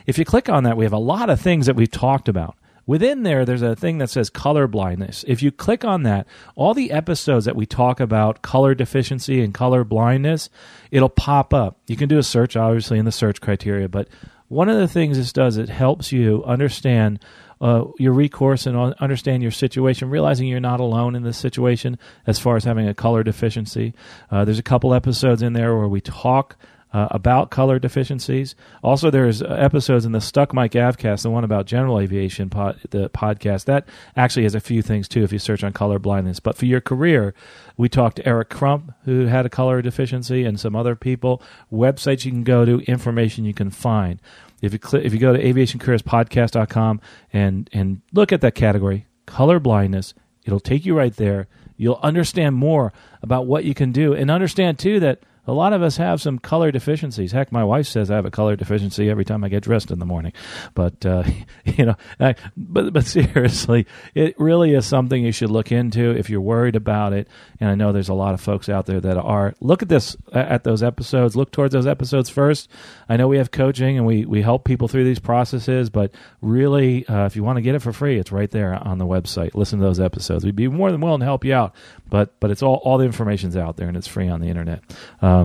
If 0.07 0.17
you 0.17 0.25
click 0.25 0.49
on 0.49 0.63
that, 0.63 0.75
we 0.75 0.85
have 0.85 0.93
a 0.93 0.97
lot 0.97 1.29
of 1.29 1.39
things 1.39 1.67
that 1.67 1.75
we've 1.75 1.91
talked 1.91 2.27
about. 2.27 2.55
Within 2.89 3.22
there, 3.22 3.46
there's 3.46 3.62
a 3.62 3.75
thing 3.75 4.00
that 4.00 4.10
says 4.10 4.31
color 4.31 4.65
blindness. 4.65 5.24
If 5.27 5.43
you 5.43 5.51
click 5.51 5.86
on 5.86 6.01
that, 6.03 6.25
all 6.55 6.74
the 6.74 6.89
episodes 6.89 7.46
that 7.46 7.55
we 7.55 7.67
talk 7.67 8.00
about 8.00 8.41
color 8.41 8.74
deficiency 8.74 9.43
and 9.43 9.53
color 9.53 9.84
blindness, 9.84 10.50
it'll 10.89 11.08
pop 11.08 11.53
up. 11.53 11.77
You 11.86 11.96
can 11.96 12.10
do 12.10 12.17
a 12.17 12.24
search, 12.24 12.55
obviously, 12.55 12.98
in 12.98 13.05
the 13.05 13.12
search 13.12 13.41
criteria, 13.41 13.88
but 13.88 14.08
one 14.48 14.69
of 14.69 14.77
the 14.79 14.88
things 14.88 15.17
this 15.17 15.31
does, 15.31 15.58
it 15.58 15.69
helps 15.69 16.12
you 16.12 16.43
understand 16.46 17.24
uh, 17.62 17.86
your 18.00 18.12
recourse 18.12 18.65
and 18.65 18.75
understand 18.96 19.43
your 19.43 19.51
situation, 19.51 20.10
realizing 20.10 20.48
you're 20.48 20.60
not 20.60 20.79
alone 20.79 21.15
in 21.15 21.22
this 21.22 21.38
situation 21.38 22.00
as 22.25 22.39
far 22.39 22.55
as 22.55 22.63
having 22.63 22.88
a 22.88 22.96
color 22.96 23.22
deficiency. 23.22 23.93
Uh, 24.31 24.46
there's 24.46 24.58
a 24.58 24.63
couple 24.63 24.96
episodes 24.96 25.43
in 25.43 25.53
there 25.53 25.77
where 25.77 25.88
we 25.88 26.01
talk 26.01 26.58
uh, 26.91 27.08
about 27.12 27.51
color 27.51 27.79
deficiencies. 27.79 28.55
Also, 28.84 29.10
there's 29.10 29.41
episodes 29.41 30.05
in 30.05 30.12
the 30.12 30.22
Stuck 30.22 30.53
Mic 30.53 30.72
AvCast, 30.72 31.24
the 31.24 31.29
one 31.29 31.43
about 31.43 31.65
general 31.65 32.00
aviation, 32.00 32.50
pod, 32.50 32.79
the 32.89 33.10
podcast 33.10 33.65
that 33.65 33.88
actually 34.15 34.43
has 34.43 34.55
a 34.55 34.60
few 34.60 34.81
things 34.81 35.08
too. 35.08 35.24
If 35.24 35.31
you 35.31 35.39
search 35.39 35.63
on 35.63 35.74
color 35.74 36.00
blindness, 36.00 36.39
but 36.39 36.58
for 36.58 36.65
your 36.65 36.81
career, 36.81 37.34
we 37.77 37.89
talked 37.89 38.17
to 38.17 38.27
Eric 38.27 38.50
Crump, 38.50 38.93
who 39.05 39.25
had 39.25 39.46
a 39.46 39.50
color 39.50 39.81
deficiency, 39.81 40.43
and 40.43 40.60
some 40.60 40.75
other 40.75 40.96
people. 40.96 41.41
Websites 41.72 42.25
you 42.25 42.31
can 42.31 42.43
go 42.43 42.65
to, 42.65 42.79
information 42.81 43.46
you 43.46 43.53
can 43.53 43.69
find. 43.69 44.19
If 44.62 44.74
you 44.74 44.79
if 45.00 45.13
you 45.13 45.19
go 45.19 45.34
to 45.34 45.41
aviationcareerspodcast.com 45.41 47.01
and 47.31 47.69
and 47.72 48.01
look 48.12 48.34
at 48.34 48.41
that 48.41 48.55
category, 48.55 49.05
color 49.25 49.60
blindness, 49.60 50.13
It'll 50.50 50.60
take 50.60 50.86
you 50.86 50.98
right 50.98 51.15
there. 51.15 51.48
You'll 51.77 52.00
understand 52.01 52.55
more 52.55 52.91
about 53.22 53.46
what 53.46 53.65
you 53.65 53.75
can 53.75 53.91
do 53.91 54.13
and 54.13 54.31
understand 54.31 54.79
too 54.79 55.00
that 55.00 55.19
a 55.49 55.53
lot 55.53 55.73
of 55.73 55.81
us 55.81 55.97
have 55.97 56.21
some 56.21 56.37
color 56.37 56.71
deficiencies. 56.71 57.31
Heck, 57.31 57.51
my 57.51 57.63
wife 57.63 57.87
says 57.87 58.11
I 58.11 58.15
have 58.15 58.25
a 58.25 58.31
color 58.31 58.55
deficiency 58.55 59.09
every 59.09 59.25
time 59.25 59.43
I 59.43 59.49
get 59.49 59.63
dressed 59.63 59.89
in 59.89 59.97
the 59.97 60.05
morning. 60.05 60.31
But 60.75 61.05
uh, 61.05 61.23
you 61.65 61.85
know, 61.85 61.95
I, 62.19 62.35
but 62.55 62.93
but 62.93 63.05
seriously, 63.05 63.87
it 64.13 64.39
really 64.39 64.73
is 64.73 64.85
something 64.85 65.23
you 65.23 65.31
should 65.31 65.49
look 65.49 65.71
into 65.71 66.11
if 66.11 66.29
you're 66.29 66.41
worried 66.41 66.75
about 66.75 67.13
it. 67.13 67.27
And 67.59 67.69
I 67.69 67.75
know 67.75 67.91
there's 67.91 68.09
a 68.09 68.13
lot 68.13 68.33
of 68.33 68.41
folks 68.41 68.69
out 68.69 68.85
there 68.85 69.01
that 69.01 69.17
are. 69.17 69.55
Look 69.59 69.81
at 69.81 69.89
this 69.89 70.15
at 70.31 70.63
those 70.63 70.83
episodes. 70.83 71.35
Look 71.35 71.51
towards 71.51 71.73
those 71.73 71.87
episodes 71.87 72.29
first. 72.29 72.69
I 73.09 73.17
know 73.17 73.27
we 73.27 73.37
have 73.37 73.51
coaching 73.51 73.97
and 73.97 74.05
we 74.05 74.25
we 74.25 74.41
help 74.41 74.65
people 74.65 74.87
through 74.87 75.05
these 75.05 75.19
processes, 75.19 75.89
but 75.89 76.13
really, 76.41 77.07
uh, 77.07 77.25
if 77.25 77.35
you 77.35 77.43
want 77.43 77.57
to 77.57 77.61
get 77.61 77.75
it 77.75 77.79
for 77.79 77.91
free, 77.91 78.19
it's 78.19 78.31
right 78.31 78.51
there 78.51 78.75
on 78.75 78.99
the 78.99 79.05
website. 79.07 79.55
Listen 79.55 79.79
to 79.79 79.85
those 79.85 79.99
episodes. 79.99 80.45
We'd 80.45 80.55
be 80.55 80.67
more 80.67 80.91
than 80.91 81.01
willing 81.01 81.21
to 81.21 81.25
help 81.25 81.43
you 81.43 81.53
out. 81.55 81.73
But 82.09 82.39
but 82.39 82.51
it's 82.51 82.63
all 82.63 82.75
all 82.83 82.97
the 82.97 83.05
information's 83.05 83.55
out 83.55 83.77
there 83.77 83.87
and 83.87 83.97
it's 83.97 84.07
free 84.07 84.27
on 84.27 84.41
the 84.41 84.47
internet. 84.47 84.83
Um, 85.21 85.38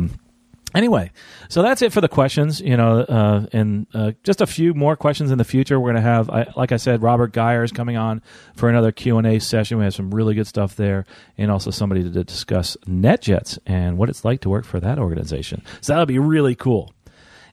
anyway, 0.74 1.10
so 1.48 1.62
that's 1.62 1.82
it 1.82 1.92
for 1.92 2.00
the 2.00 2.08
questions. 2.08 2.60
You 2.60 2.76
know, 2.76 3.00
uh, 3.00 3.46
and 3.52 3.86
uh, 3.94 4.12
just 4.22 4.40
a 4.40 4.46
few 4.46 4.74
more 4.74 4.96
questions 4.96 5.30
in 5.30 5.38
the 5.38 5.44
future. 5.44 5.78
We're 5.78 5.92
going 5.92 6.02
to 6.02 6.08
have, 6.08 6.30
I, 6.30 6.52
like 6.56 6.72
I 6.72 6.76
said, 6.76 7.02
Robert 7.02 7.32
Geyer 7.32 7.64
is 7.64 7.72
coming 7.72 7.96
on 7.96 8.22
for 8.56 8.68
another 8.68 8.92
Q 8.92 9.18
and 9.18 9.26
A 9.26 9.38
session. 9.38 9.78
We 9.78 9.84
have 9.84 9.94
some 9.94 10.14
really 10.14 10.34
good 10.34 10.46
stuff 10.46 10.76
there, 10.76 11.04
and 11.38 11.50
also 11.50 11.70
somebody 11.70 12.02
to 12.02 12.24
discuss 12.24 12.76
NetJets 12.86 13.58
and 13.66 13.98
what 13.98 14.08
it's 14.08 14.24
like 14.24 14.40
to 14.42 14.48
work 14.48 14.64
for 14.64 14.80
that 14.80 14.98
organization. 14.98 15.62
So 15.80 15.92
that'll 15.92 16.06
be 16.06 16.18
really 16.18 16.54
cool. 16.54 16.92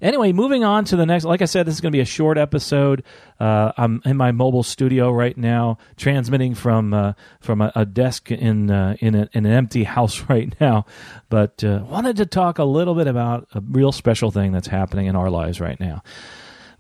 Anyway, 0.02 0.32
moving 0.32 0.64
on 0.64 0.86
to 0.86 0.96
the 0.96 1.06
next. 1.06 1.26
Like 1.26 1.42
I 1.42 1.46
said, 1.46 1.66
this 1.66 1.76
is 1.76 1.82
going 1.82 1.92
to 1.92 1.96
be 1.96 2.02
a 2.02 2.06
short 2.06 2.38
episode. 2.38 3.04
Uh, 3.40 3.72
I'm 3.78 4.02
in 4.04 4.18
my 4.18 4.32
mobile 4.32 4.64
studio 4.64 5.12
right 5.12 5.38
now, 5.38 5.78
transmitting 5.96 6.56
from 6.56 6.94
uh, 6.94 7.14
from 7.40 7.62
a, 7.62 7.72
a, 7.76 7.86
desk 7.86 8.32
in 8.32 8.72
uh, 8.72 8.96
in, 9.00 9.16
a, 9.16 9.30
in, 9.34 9.46
an 9.46 9.52
empty 9.52 9.84
house 9.86 10.22
right 10.30 10.54
now. 10.60 10.86
But 11.30 11.64
uh, 11.64 11.84
wanted 11.88 12.18
to 12.18 12.26
talk 12.26 12.58
a 12.58 12.64
little 12.64 12.96
bit 12.96 13.08
about 13.08 13.48
a 13.54 13.62
real 13.62 13.92
special 13.92 14.32
thing 14.32 14.52
that's 14.52 14.68
happening 14.68 15.06
in 15.06 15.16
our 15.16 15.30
lives 15.30 15.62
right 15.62 15.80
now 15.80 16.02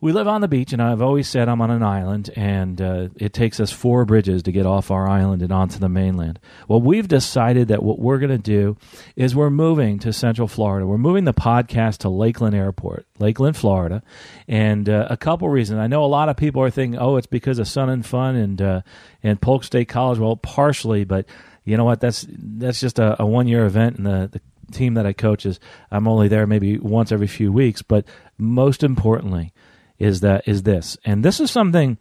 we 0.01 0.11
live 0.11 0.27
on 0.27 0.41
the 0.41 0.47
beach, 0.47 0.73
and 0.73 0.81
I've 0.81 1.01
always 1.01 1.27
said 1.29 1.47
I'm 1.47 1.61
on 1.61 1.69
an 1.69 1.83
island, 1.83 2.31
and 2.35 2.81
uh, 2.81 3.09
it 3.17 3.33
takes 3.33 3.59
us 3.59 3.71
four 3.71 4.03
bridges 4.03 4.41
to 4.43 4.51
get 4.51 4.65
off 4.65 4.89
our 4.89 5.07
island 5.07 5.43
and 5.43 5.51
onto 5.51 5.77
the 5.77 5.89
mainland. 5.89 6.39
Well, 6.67 6.81
we've 6.81 7.07
decided 7.07 7.67
that 7.67 7.83
what 7.83 7.99
we're 7.99 8.17
going 8.17 8.31
to 8.31 8.39
do 8.39 8.77
is 9.15 9.35
we're 9.35 9.51
moving 9.51 9.99
to 9.99 10.11
Central 10.11 10.47
Florida. 10.47 10.87
We're 10.87 10.97
moving 10.97 11.25
the 11.25 11.35
podcast 11.35 11.99
to 11.99 12.09
Lakeland 12.09 12.55
Airport, 12.55 13.05
Lakeland, 13.19 13.55
Florida, 13.55 14.01
and 14.47 14.89
uh, 14.89 15.05
a 15.11 15.17
couple 15.17 15.47
reasons. 15.49 15.77
I 15.77 15.85
know 15.85 16.03
a 16.03 16.07
lot 16.07 16.29
of 16.29 16.35
people 16.35 16.63
are 16.63 16.71
thinking, 16.71 16.99
"Oh, 16.99 17.17
it's 17.17 17.27
because 17.27 17.59
of 17.59 17.67
Sun 17.67 17.91
'n 17.91 18.01
Fun 18.01 18.35
and 18.35 18.59
uh, 18.59 18.81
and 19.21 19.39
Polk 19.39 19.63
State 19.63 19.87
College." 19.87 20.17
Well, 20.17 20.35
partially, 20.35 21.03
but 21.03 21.27
you 21.63 21.77
know 21.77 21.85
what? 21.85 22.01
That's 22.01 22.25
that's 22.27 22.79
just 22.79 22.97
a, 22.97 23.21
a 23.21 23.25
one 23.27 23.47
year 23.47 23.67
event, 23.67 23.97
and 23.97 24.07
the, 24.07 24.29
the 24.31 24.41
team 24.73 24.95
that 24.95 25.05
I 25.05 25.13
coach 25.13 25.45
is 25.45 25.59
I'm 25.91 26.07
only 26.07 26.27
there 26.27 26.47
maybe 26.47 26.79
once 26.79 27.11
every 27.11 27.27
few 27.27 27.51
weeks. 27.51 27.83
But 27.83 28.05
most 28.39 28.81
importantly 28.81 29.53
is 30.01 30.21
that 30.21 30.47
is 30.47 30.63
this, 30.63 30.97
and 31.05 31.23
this 31.23 31.39
is 31.39 31.51
something 31.51 31.97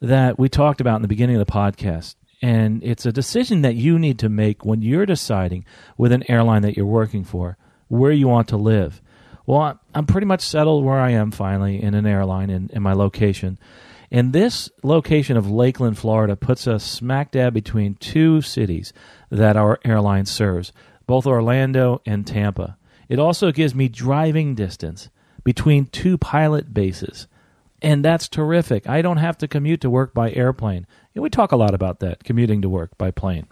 that 0.00 0.38
we 0.38 0.48
talked 0.48 0.80
about 0.80 0.96
in 0.96 1.02
the 1.02 1.08
beginning 1.08 1.36
of 1.36 1.46
the 1.46 1.52
podcast. 1.52 2.14
And 2.40 2.84
it's 2.84 3.04
a 3.04 3.12
decision 3.12 3.62
that 3.62 3.74
you 3.74 3.98
need 3.98 4.20
to 4.20 4.28
make 4.28 4.64
when 4.64 4.80
you're 4.80 5.06
deciding 5.06 5.64
with 5.96 6.12
an 6.12 6.30
airline 6.30 6.62
that 6.62 6.76
you're 6.76 6.86
working 6.86 7.24
for 7.24 7.56
where 7.88 8.12
you 8.12 8.28
want 8.28 8.48
to 8.48 8.56
live. 8.56 9.02
Well, 9.44 9.80
I'm 9.94 10.06
pretty 10.06 10.26
much 10.26 10.42
settled 10.42 10.84
where 10.84 11.00
I 11.00 11.10
am 11.10 11.30
finally 11.30 11.82
in 11.82 11.94
an 11.94 12.06
airline 12.06 12.50
in, 12.50 12.70
in 12.72 12.82
my 12.82 12.92
location. 12.92 13.58
And 14.10 14.32
this 14.32 14.70
location 14.82 15.36
of 15.36 15.50
Lakeland, 15.50 15.98
Florida, 15.98 16.36
puts 16.36 16.66
us 16.66 16.84
smack 16.84 17.32
dab 17.32 17.54
between 17.54 17.94
two 17.94 18.40
cities 18.40 18.92
that 19.30 19.56
our 19.56 19.80
airline 19.84 20.26
serves, 20.26 20.72
both 21.06 21.26
Orlando 21.26 22.00
and 22.06 22.26
Tampa. 22.26 22.76
It 23.08 23.18
also 23.18 23.50
gives 23.52 23.74
me 23.74 23.88
driving 23.88 24.54
distance 24.54 25.08
between 25.44 25.86
two 25.86 26.18
pilot 26.18 26.72
bases. 26.72 27.26
And 27.80 28.04
that's 28.04 28.28
terrific. 28.28 28.88
I 28.88 29.02
don't 29.02 29.18
have 29.18 29.38
to 29.38 29.48
commute 29.48 29.80
to 29.82 29.90
work 29.90 30.12
by 30.12 30.32
airplane. 30.32 30.86
You 31.14 31.20
know, 31.20 31.22
we 31.22 31.30
talk 31.30 31.52
a 31.52 31.56
lot 31.56 31.74
about 31.74 32.00
that, 32.00 32.24
commuting 32.24 32.62
to 32.62 32.68
work 32.68 32.98
by 32.98 33.10
plane. 33.10 33.46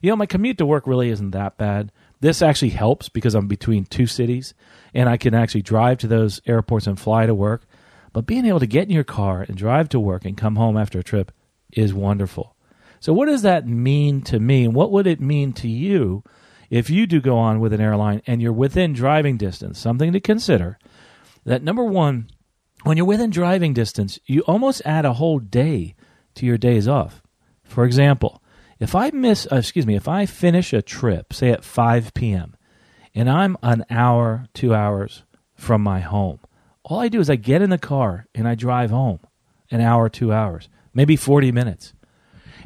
You 0.00 0.10
know, 0.10 0.16
my 0.16 0.26
commute 0.26 0.58
to 0.58 0.66
work 0.66 0.86
really 0.86 1.10
isn't 1.10 1.32
that 1.32 1.56
bad. 1.56 1.90
This 2.20 2.40
actually 2.40 2.70
helps 2.70 3.08
because 3.08 3.34
I'm 3.34 3.48
between 3.48 3.84
two 3.84 4.06
cities 4.06 4.54
and 4.94 5.08
I 5.08 5.16
can 5.16 5.34
actually 5.34 5.62
drive 5.62 5.98
to 5.98 6.06
those 6.06 6.40
airports 6.46 6.86
and 6.86 6.98
fly 6.98 7.26
to 7.26 7.34
work. 7.34 7.66
But 8.12 8.26
being 8.26 8.46
able 8.46 8.60
to 8.60 8.66
get 8.66 8.84
in 8.84 8.94
your 8.94 9.04
car 9.04 9.42
and 9.42 9.56
drive 9.56 9.88
to 9.90 10.00
work 10.00 10.24
and 10.24 10.36
come 10.36 10.56
home 10.56 10.76
after 10.76 11.00
a 11.00 11.02
trip 11.02 11.32
is 11.72 11.92
wonderful. 11.92 12.54
So, 13.00 13.12
what 13.12 13.26
does 13.26 13.42
that 13.42 13.66
mean 13.66 14.22
to 14.22 14.38
me? 14.38 14.64
And 14.64 14.74
what 14.74 14.92
would 14.92 15.06
it 15.06 15.20
mean 15.20 15.52
to 15.54 15.68
you 15.68 16.22
if 16.70 16.88
you 16.88 17.06
do 17.06 17.20
go 17.20 17.36
on 17.36 17.60
with 17.60 17.72
an 17.72 17.80
airline 17.80 18.22
and 18.26 18.40
you're 18.40 18.52
within 18.52 18.92
driving 18.92 19.36
distance? 19.36 19.78
Something 19.78 20.12
to 20.12 20.20
consider 20.20 20.78
that 21.44 21.62
number 21.62 21.84
one, 21.84 22.30
when 22.84 22.96
you're 22.96 23.06
within 23.06 23.30
driving 23.30 23.72
distance, 23.72 24.18
you 24.26 24.42
almost 24.42 24.82
add 24.84 25.04
a 25.04 25.14
whole 25.14 25.38
day 25.38 25.94
to 26.34 26.46
your 26.46 26.58
days 26.58 26.86
off. 26.86 27.22
For 27.64 27.84
example, 27.84 28.42
if 28.78 28.94
I 28.94 29.10
miss, 29.10 29.48
uh, 29.50 29.56
excuse 29.56 29.86
me, 29.86 29.96
if 29.96 30.06
I 30.06 30.26
finish 30.26 30.72
a 30.72 30.82
trip, 30.82 31.32
say 31.32 31.50
at 31.50 31.64
5 31.64 32.12
p.m., 32.14 32.56
and 33.14 33.30
I'm 33.30 33.56
an 33.62 33.84
hour, 33.88 34.46
two 34.52 34.74
hours 34.74 35.22
from 35.54 35.82
my 35.82 36.00
home, 36.00 36.40
all 36.82 37.00
I 37.00 37.08
do 37.08 37.20
is 37.20 37.30
I 37.30 37.36
get 37.36 37.62
in 37.62 37.70
the 37.70 37.78
car 37.78 38.26
and 38.34 38.46
I 38.46 38.54
drive 38.54 38.90
home 38.90 39.20
an 39.70 39.80
hour, 39.80 40.10
two 40.10 40.32
hours, 40.32 40.68
maybe 40.92 41.16
40 41.16 41.52
minutes. 41.52 41.94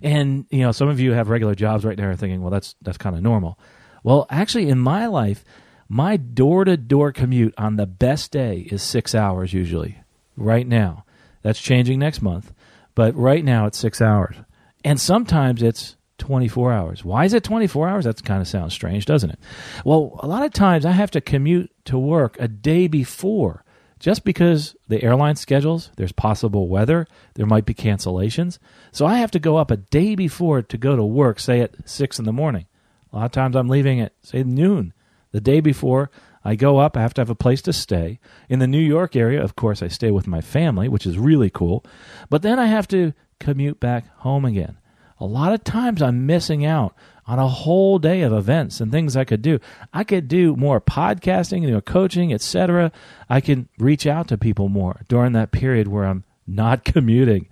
And, 0.03 0.47
you 0.51 0.61
know, 0.61 0.73
some 0.73 0.89
of 0.89 0.99
you 0.99 1.13
have 1.13 1.29
regular 1.29 1.55
jobs 1.55 1.85
right 1.85 1.97
now 1.97 2.09
are 2.09 2.17
thinking, 2.17 2.43
well, 2.43 2.51
that's, 2.51 2.75
that's 2.83 2.99
kind 2.99 3.15
of 3.15 3.23
normal. 3.23 3.59
Well, 4.03 4.27
actually, 4.31 4.69
in 4.69 4.79
my 4.79 5.07
life, 5.07 5.45
my 5.89 6.17
door 6.17 6.65
to 6.65 6.77
door 6.77 7.13
commute 7.13 7.55
on 7.57 7.77
the 7.77 7.87
best 7.87 8.33
day 8.33 8.67
is 8.71 8.83
six 8.83 9.15
hours 9.15 9.53
usually 9.53 9.99
right 10.39 10.67
now. 10.67 11.05
That's 11.43 11.61
changing 11.61 11.99
next 11.99 12.23
month, 12.23 12.53
but 12.95 13.15
right 13.15 13.45
now 13.45 13.67
it's 13.67 13.79
six 13.79 14.01
hours. 14.01 14.37
And 14.85 15.01
sometimes 15.01 15.63
it's 15.63 15.97
24 16.19 16.73
hours. 16.73 17.05
Why 17.05 17.25
is 17.25 17.33
it 17.33 17.45
24 17.45 17.89
hours? 17.89 18.05
That 18.05 18.23
kind 18.25 18.41
of 18.41 18.49
sounds 18.49 18.75
strange, 18.75 19.07
doesn't 19.07 19.31
it? 19.31 19.39
Well, 19.85 20.19
a 20.23 20.27
lot 20.27 20.45
of 20.45 20.53
times 20.53 20.85
I 20.85 20.93
have 20.93 21.11
to 21.13 21.21
commute 21.21 21.71
to 21.87 21.99
work 21.99 22.37
a 22.41 22.49
day 22.49 22.89
before 22.89 23.65
just 23.99 24.25
because 24.25 24.77
the 24.87 25.03
airline 25.03 25.37
schedules, 25.37 25.91
there's 25.97 26.13
possible 26.13 26.69
weather, 26.69 27.07
there 27.35 27.47
might 27.47 27.67
be 27.67 27.75
cancellations. 27.75 28.59
So 28.93 29.07
I 29.07 29.19
have 29.19 29.31
to 29.33 29.41
go 29.41 29.57
up 29.57 29.71
a 29.71 29.77
day 29.77 30.15
before 30.15 30.63
to 30.63 30.79
go 30.79 30.95
to 30.95 31.05
work, 31.05 31.41
say 31.41 31.61
at 31.61 31.89
6 31.89 32.19
in 32.19 32.25
the 32.25 32.33
morning. 32.33 32.67
A 33.13 33.17
lot 33.17 33.25
of 33.27 33.33
times 33.33 33.57
I'm 33.57 33.69
leaving 33.69 34.01
at, 34.01 34.13
say, 34.23 34.43
noon 34.43 34.93
the 35.33 35.41
day 35.41 35.61
before 35.61 36.11
I 36.45 36.55
go 36.55 36.79
up, 36.79 36.97
I 36.97 37.03
have 37.03 37.15
to 37.15 37.21
have 37.21 37.31
a 37.31 37.35
place 37.35 37.63
to 37.63 37.73
stay. 37.73 38.21
In 38.49 38.59
the 38.59 38.67
New 38.67 38.81
York 38.81 39.17
area, 39.17 39.43
of 39.43 39.57
course, 39.57 39.83
I 39.83 39.89
stay 39.89 40.11
with 40.11 40.27
my 40.27 40.41
family, 40.41 40.89
which 40.89 41.07
is 41.07 41.19
really 41.19 41.51
cool. 41.51 41.85
But 42.31 42.43
then 42.43 42.59
I 42.59 42.67
have 42.67 42.89
to 42.89 43.13
commute 43.41 43.81
back 43.81 44.09
home 44.19 44.45
again. 44.45 44.79
A 45.21 45.27
lot 45.27 45.53
of 45.53 45.65
times 45.65 46.01
I'm 46.01 46.27
missing 46.27 46.65
out 46.65 46.95
on 47.27 47.39
a 47.39 47.49
whole 47.49 47.99
day 47.99 48.23
of 48.23 48.33
events 48.33 48.81
and 48.81 48.91
things 48.91 49.17
I 49.17 49.25
could 49.25 49.43
do. 49.43 49.59
I 49.93 50.05
could 50.05 50.29
do 50.29 50.57
more 50.57 50.81
podcasting, 50.81 51.63
you 51.63 51.71
know, 51.71 51.81
coaching, 51.81 52.33
etc. 52.33 52.93
I 53.29 53.41
can 53.41 53.69
reach 53.79 54.07
out 54.07 54.29
to 54.29 54.39
people 54.39 54.69
more 54.69 55.03
during 55.09 55.33
that 55.33 55.51
period 55.51 55.89
where 55.89 56.05
I'm 56.05 56.25
not 56.47 56.85
commuting. 56.87 57.49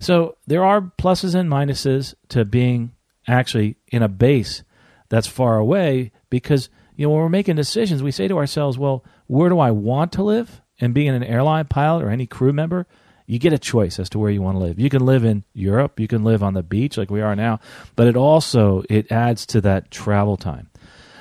So 0.00 0.36
there 0.46 0.64
are 0.64 0.92
pluses 0.98 1.34
and 1.34 1.50
minuses 1.50 2.14
to 2.28 2.44
being 2.44 2.92
actually 3.26 3.76
in 3.88 4.02
a 4.02 4.08
base 4.08 4.62
that's 5.08 5.26
far 5.26 5.58
away 5.58 6.12
because 6.30 6.68
you 6.98 7.06
know, 7.06 7.10
when 7.10 7.22
we're 7.22 7.28
making 7.28 7.54
decisions, 7.54 8.02
we 8.02 8.10
say 8.10 8.26
to 8.26 8.36
ourselves, 8.36 8.76
well, 8.76 9.04
where 9.28 9.48
do 9.48 9.60
I 9.60 9.70
want 9.70 10.10
to 10.12 10.24
live? 10.24 10.60
And 10.80 10.92
being 10.92 11.10
an 11.10 11.22
airline 11.22 11.66
pilot 11.66 12.04
or 12.04 12.10
any 12.10 12.26
crew 12.26 12.52
member, 12.52 12.88
you 13.24 13.38
get 13.38 13.52
a 13.52 13.58
choice 13.58 14.00
as 14.00 14.10
to 14.10 14.18
where 14.18 14.32
you 14.32 14.42
want 14.42 14.56
to 14.56 14.58
live. 14.58 14.80
You 14.80 14.90
can 14.90 15.06
live 15.06 15.24
in 15.24 15.44
Europe, 15.54 16.00
you 16.00 16.08
can 16.08 16.24
live 16.24 16.42
on 16.42 16.54
the 16.54 16.62
beach 16.62 16.96
like 16.96 17.08
we 17.08 17.20
are 17.20 17.36
now, 17.36 17.60
but 17.94 18.08
it 18.08 18.16
also 18.16 18.82
it 18.90 19.12
adds 19.12 19.46
to 19.46 19.60
that 19.60 19.92
travel 19.92 20.36
time. 20.36 20.70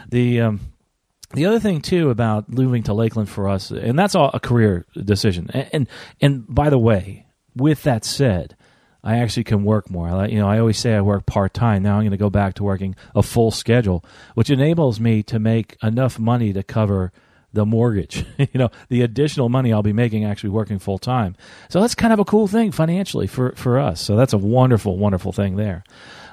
The 0.10 0.42
um, 0.42 0.62
the 1.34 1.46
other 1.46 1.60
thing 1.60 1.82
too 1.82 2.10
about 2.10 2.50
moving 2.50 2.82
to 2.84 2.94
Lakeland 2.94 3.30
for 3.30 3.48
us, 3.48 3.70
and 3.70 4.00
that's 4.00 4.16
all 4.16 4.32
a 4.34 4.40
career 4.40 4.86
decision. 4.96 5.52
And 5.54 5.70
and, 5.74 5.88
and 6.22 6.46
by 6.48 6.72
the 6.72 6.80
way, 6.80 7.28
with 7.56 7.84
that 7.84 8.04
said, 8.04 8.56
I 9.04 9.18
actually 9.18 9.44
can 9.44 9.64
work 9.64 9.90
more. 9.90 10.10
I, 10.10 10.28
you 10.28 10.40
know, 10.40 10.48
I 10.48 10.60
always 10.60 10.78
say 10.78 10.96
I 10.96 11.02
work 11.02 11.26
part 11.26 11.54
time. 11.54 11.84
Now 11.84 11.96
I'm 11.96 12.02
going 12.02 12.12
to 12.12 12.18
go 12.18 12.30
back 12.30 12.56
to 12.56 12.64
working 12.64 12.96
a 13.16 13.24
full 13.24 13.52
schedule, 13.52 14.04
which 14.36 14.50
enables 14.50 15.00
me 15.00 15.24
to 15.24 15.40
make 15.40 15.78
enough 15.82 16.20
money 16.20 16.54
to 16.54 16.64
cover 16.64 17.12
the 17.54 17.66
mortgage. 17.66 18.26
you 18.38 18.48
know, 18.54 18.70
the 18.90 19.02
additional 19.02 19.50
money 19.50 19.72
I'll 19.72 19.84
be 19.84 19.94
making 19.94 20.26
actually 20.26 20.50
working 20.50 20.80
full 20.80 20.98
time. 20.98 21.36
So 21.70 21.82
that's 21.82 21.96
kind 21.96 22.14
of 22.14 22.20
a 22.20 22.26
cool 22.26 22.48
thing 22.48 22.72
financially 22.72 23.28
for 23.28 23.54
for 23.54 23.80
us. 23.80 24.02
So 24.02 24.16
that's 24.16 24.34
a 24.34 24.38
wonderful, 24.38 24.98
wonderful 24.98 25.32
thing 25.32 25.56
there. 25.56 25.84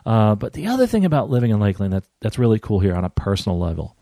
Uh, 0.06 0.34
but 0.34 0.52
the 0.52 0.66
other 0.66 0.86
thing 0.86 1.04
about 1.04 1.30
living 1.30 1.50
in 1.50 1.60
Lakeland 1.60 1.92
that 1.92 2.04
that's 2.20 2.38
really 2.38 2.58
cool 2.58 2.80
here 2.80 2.94
on 2.94 3.04
a 3.04 3.10
personal 3.10 3.58
level, 3.58 3.96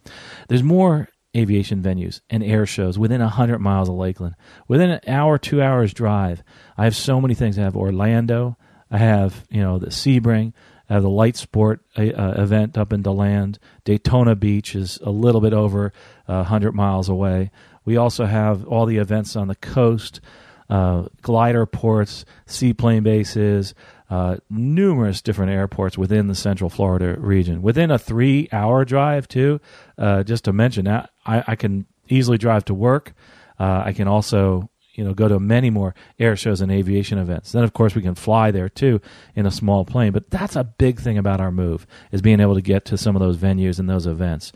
there's 0.49 0.62
more 0.62 1.09
aviation 1.36 1.82
venues 1.82 2.20
and 2.28 2.42
air 2.42 2.66
shows 2.66 2.98
within 2.98 3.20
100 3.20 3.58
miles 3.58 3.88
of 3.88 3.94
Lakeland. 3.94 4.34
Within 4.68 4.90
an 4.90 5.00
hour, 5.06 5.38
two 5.38 5.62
hours 5.62 5.94
drive, 5.94 6.42
I 6.76 6.84
have 6.84 6.96
so 6.96 7.20
many 7.20 7.34
things. 7.34 7.58
I 7.58 7.62
have 7.62 7.76
Orlando, 7.76 8.56
I 8.90 8.98
have, 8.98 9.44
you 9.50 9.62
know, 9.62 9.78
the 9.78 9.86
Sebring, 9.86 10.52
I 10.90 10.94
have 10.94 11.02
the 11.02 11.10
light 11.10 11.36
sport 11.36 11.80
uh, 11.96 12.02
event 12.02 12.76
up 12.76 12.92
in 12.92 13.02
DeLand. 13.02 13.58
Daytona 13.84 14.34
Beach 14.34 14.74
is 14.74 14.98
a 15.02 15.10
little 15.10 15.40
bit 15.40 15.54
over 15.54 15.92
uh, 16.28 16.44
100 16.44 16.72
miles 16.72 17.08
away. 17.08 17.50
We 17.84 17.96
also 17.96 18.26
have 18.26 18.66
all 18.66 18.84
the 18.84 18.98
events 18.98 19.34
on 19.34 19.48
the 19.48 19.54
coast, 19.54 20.20
uh, 20.68 21.06
glider 21.22 21.64
ports, 21.66 22.24
seaplane 22.46 23.02
bases, 23.02 23.74
uh, 24.12 24.37
numerous 24.50 25.23
different 25.23 25.52
airports 25.52 25.97
within 25.97 26.26
the 26.26 26.35
Central 26.35 26.69
Florida 26.69 27.19
region. 27.19 27.62
Within 27.62 27.90
a 27.90 27.99
three-hour 27.99 28.85
drive, 28.85 29.26
too. 29.26 29.59
Uh, 29.97 30.23
just 30.23 30.45
to 30.45 30.52
mention 30.52 30.85
that, 30.85 31.09
I, 31.25 31.42
I, 31.47 31.57
can 31.57 31.87
easily 32.11 32.37
drive 32.37 32.66
to 32.66 32.75
work. 32.75 33.14
Uh, 33.59 33.85
I 33.87 33.95
can 33.95 34.09
also, 34.09 34.69
you 34.92 35.02
know, 35.02 35.14
go 35.14 35.28
to 35.28 35.40
many 35.40 35.71
more 35.71 35.95
air 36.19 36.37
shows 36.37 36.61
and 36.61 36.71
aviation 36.71 37.16
events. 37.16 37.52
Then, 37.52 37.64
of 37.64 37.73
course, 37.73 37.95
we 37.95 38.02
can 38.02 38.14
fly 38.14 38.50
there 38.50 38.69
too 38.69 39.00
in 39.35 39.47
a 39.47 39.50
small 39.50 39.87
plane. 39.87 40.12
But 40.12 40.28
that's 40.28 40.57
a 40.57 40.64
big 40.64 41.00
thing 41.00 41.16
about 41.16 41.40
our 41.40 41.50
move 41.50 41.87
is 42.11 42.21
being 42.21 42.40
able 42.40 42.54
to 42.54 42.61
get 42.61 42.85
to 42.87 42.99
some 42.99 43.16
of 43.16 43.21
those 43.21 43.38
venues 43.38 43.78
and 43.78 43.88
those 43.88 44.07
events. 44.07 44.52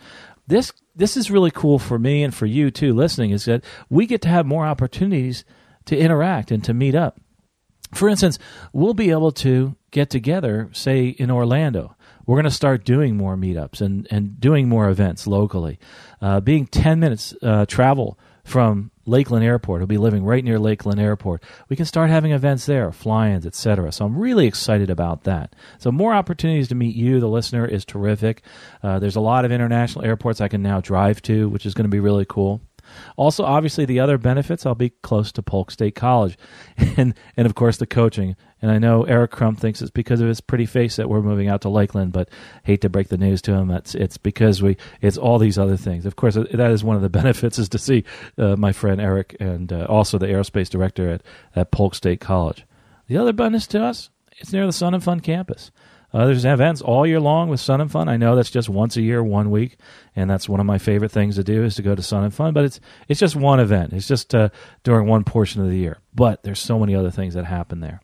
This 0.47 0.71
this 0.95 1.17
is 1.17 1.31
really 1.31 1.51
cool 1.51 1.79
for 1.79 1.99
me 1.99 2.23
and 2.23 2.35
for 2.35 2.45
you 2.45 2.71
too, 2.71 2.93
listening. 2.93 3.31
Is 3.31 3.47
that 3.47 3.65
we 3.89 4.05
get 4.05 4.21
to 4.21 4.29
have 4.29 4.45
more 4.45 4.67
opportunities 4.67 5.47
to 5.87 5.97
interact 5.97 6.51
and 6.51 6.63
to 6.65 6.75
meet 6.75 6.95
up 6.95 7.23
for 7.95 8.09
instance, 8.09 8.38
we'll 8.73 8.95
be 8.95 9.11
able 9.11 9.33
to 9.33 9.76
get 9.90 10.11
together, 10.11 10.69
say 10.73 11.09
in 11.09 11.31
Orlando. 11.31 11.97
We're 12.26 12.37
going 12.37 12.45
to 12.45 12.50
start 12.50 12.85
doing 12.85 13.16
more 13.16 13.37
meetups 13.37 13.81
and, 13.81 14.07
and 14.11 14.40
doing 14.40 14.69
more 14.69 14.88
events 14.88 15.26
locally. 15.26 15.78
Uh, 16.21 16.40
being 16.40 16.66
10 16.66 16.99
minutes 16.99 17.35
uh, 17.40 17.66
travel 17.66 18.19
from 18.43 18.90
Lakeland 19.07 19.45
Airport, 19.45 19.81
he'll 19.81 19.87
be 19.87 19.99
living 19.99 20.25
right 20.25 20.43
near 20.43 20.59
Lakeland 20.59 21.00
Airport. 21.00 21.45
We 21.69 21.76
can 21.76 21.87
start 21.87 22.11
having 22.11 22.33
events 22.33 22.66
there, 22.66 22.90
fly-ins, 22.90 23.47
etc. 23.47 23.93
So 23.93 24.05
I'm 24.05 24.19
really 24.19 24.47
excited 24.47 24.90
about 24.90 25.25
that. 25.25 25.55
So 25.78 25.93
more 25.93 26.12
opportunities 26.12 26.69
to 26.69 26.75
meet 26.75 26.97
you, 26.97 27.21
the 27.21 27.28
listener, 27.28 27.64
is 27.64 27.85
terrific. 27.85 28.43
Uh, 28.83 28.99
there's 28.99 29.16
a 29.16 29.21
lot 29.21 29.45
of 29.45 29.52
international 29.52 30.05
airports 30.05 30.40
I 30.40 30.49
can 30.49 30.62
now 30.62 30.81
drive 30.81 31.23
to, 31.23 31.49
which 31.49 31.66
is 31.66 31.75
going 31.75 31.85
to 31.85 31.88
be 31.88 32.00
really 32.00 32.26
cool. 32.28 32.61
Also, 33.16 33.45
obviously, 33.45 33.85
the 33.85 34.00
other 34.00 34.19
benefits, 34.19 34.66
I'll 34.66 34.75
be 34.75 34.90
close 34.90 35.33
to 35.33 35.43
Polk 35.43 35.71
State 35.71 35.95
College, 35.95 36.37
and 36.76 37.14
and 37.37 37.47
of 37.47 37.55
course 37.55 37.76
the 37.76 37.87
coaching. 37.87 38.37
And 38.62 38.71
I 38.71 38.78
know 38.78 39.05
Eric 39.05 39.33
Crump 39.33 39.61
thinks 39.61 39.83
it's 39.83 39.90
because 39.90 40.21
of 40.21 40.28
his 40.28 40.40
pretty 40.40 40.64
face 40.64 40.97
that 40.97 41.09
we're 41.09 41.21
moving 41.21 41.49
out 41.49 41.61
to 41.62 41.69
Lakeland, 41.69 42.12
but 42.12 42.31
hate 42.64 42.81
to 42.81 42.88
break 42.88 43.09
the 43.09 43.19
news 43.19 43.43
to 43.43 43.52
him. 43.52 43.71
It's 43.71 43.95
it's 43.95 44.16
because 44.16 44.62
we 44.62 44.76
it's 45.00 45.19
all 45.19 45.38
these 45.38 45.59
other 45.59 45.76
things. 45.76 46.07
Of 46.07 46.16
course, 46.16 46.35
that 46.35 46.71
is 46.71 46.83
one 46.83 46.97
of 46.97 47.02
the 47.02 47.09
benefits 47.21 47.59
is 47.59 47.69
to 47.71 47.78
see 47.78 48.05
uh, 48.38 48.57
my 48.57 48.73
friend 48.73 49.00
Eric 49.00 49.37
and 49.40 49.73
uh, 49.73 49.85
also 49.88 50.19
the 50.19 50.26
aerospace 50.26 50.69
director 50.69 51.11
at 51.11 51.23
at 51.55 51.71
Polk 51.71 51.95
State 51.95 52.21
College. 52.21 52.64
The 53.09 53.19
other 53.19 53.33
bonus 53.33 53.66
to 53.69 53.83
us, 53.83 54.11
it's 54.38 54.52
near 54.52 54.66
the 54.66 54.73
Sun 54.73 54.95
'n 54.95 55.00
Fun 55.00 55.21
campus. 55.21 55.71
Uh, 56.12 56.26
there's 56.26 56.45
events 56.45 56.81
all 56.81 57.07
year 57.07 57.21
long 57.21 57.49
with 57.49 57.61
Sun 57.61 57.81
'n 57.81 57.88
Fun. 57.88 58.09
I 58.09 58.16
know 58.16 58.37
that's 58.37 58.50
just 58.50 58.69
once 58.69 58.97
a 58.97 59.02
year, 59.02 59.23
one 59.23 59.50
week, 59.50 59.76
and 60.17 60.29
that's 60.31 60.49
one 60.49 60.59
of 60.59 60.67
my 60.67 60.79
favorite 60.79 61.13
things 61.13 61.37
to 61.37 61.45
do 61.45 61.63
is 61.63 61.75
to 61.77 61.83
go 61.83 61.95
to 61.95 62.03
Sun 62.03 62.25
'n 62.25 62.31
Fun. 62.31 62.55
But 62.55 62.65
it's 62.65 62.81
it's 63.07 63.21
just 63.21 63.37
one 63.37 63.61
event. 63.61 63.93
It's 63.93 64.09
just 64.09 64.35
uh, 64.35 64.49
during 64.83 65.07
one 65.07 65.23
portion 65.23 65.63
of 65.63 65.69
the 65.69 65.77
year. 65.77 65.99
But 66.15 66.43
there's 66.43 66.59
so 66.59 66.79
many 66.79 66.95
other 66.95 67.11
things 67.11 67.35
that 67.35 67.45
happen 67.45 67.81
there. 67.81 68.01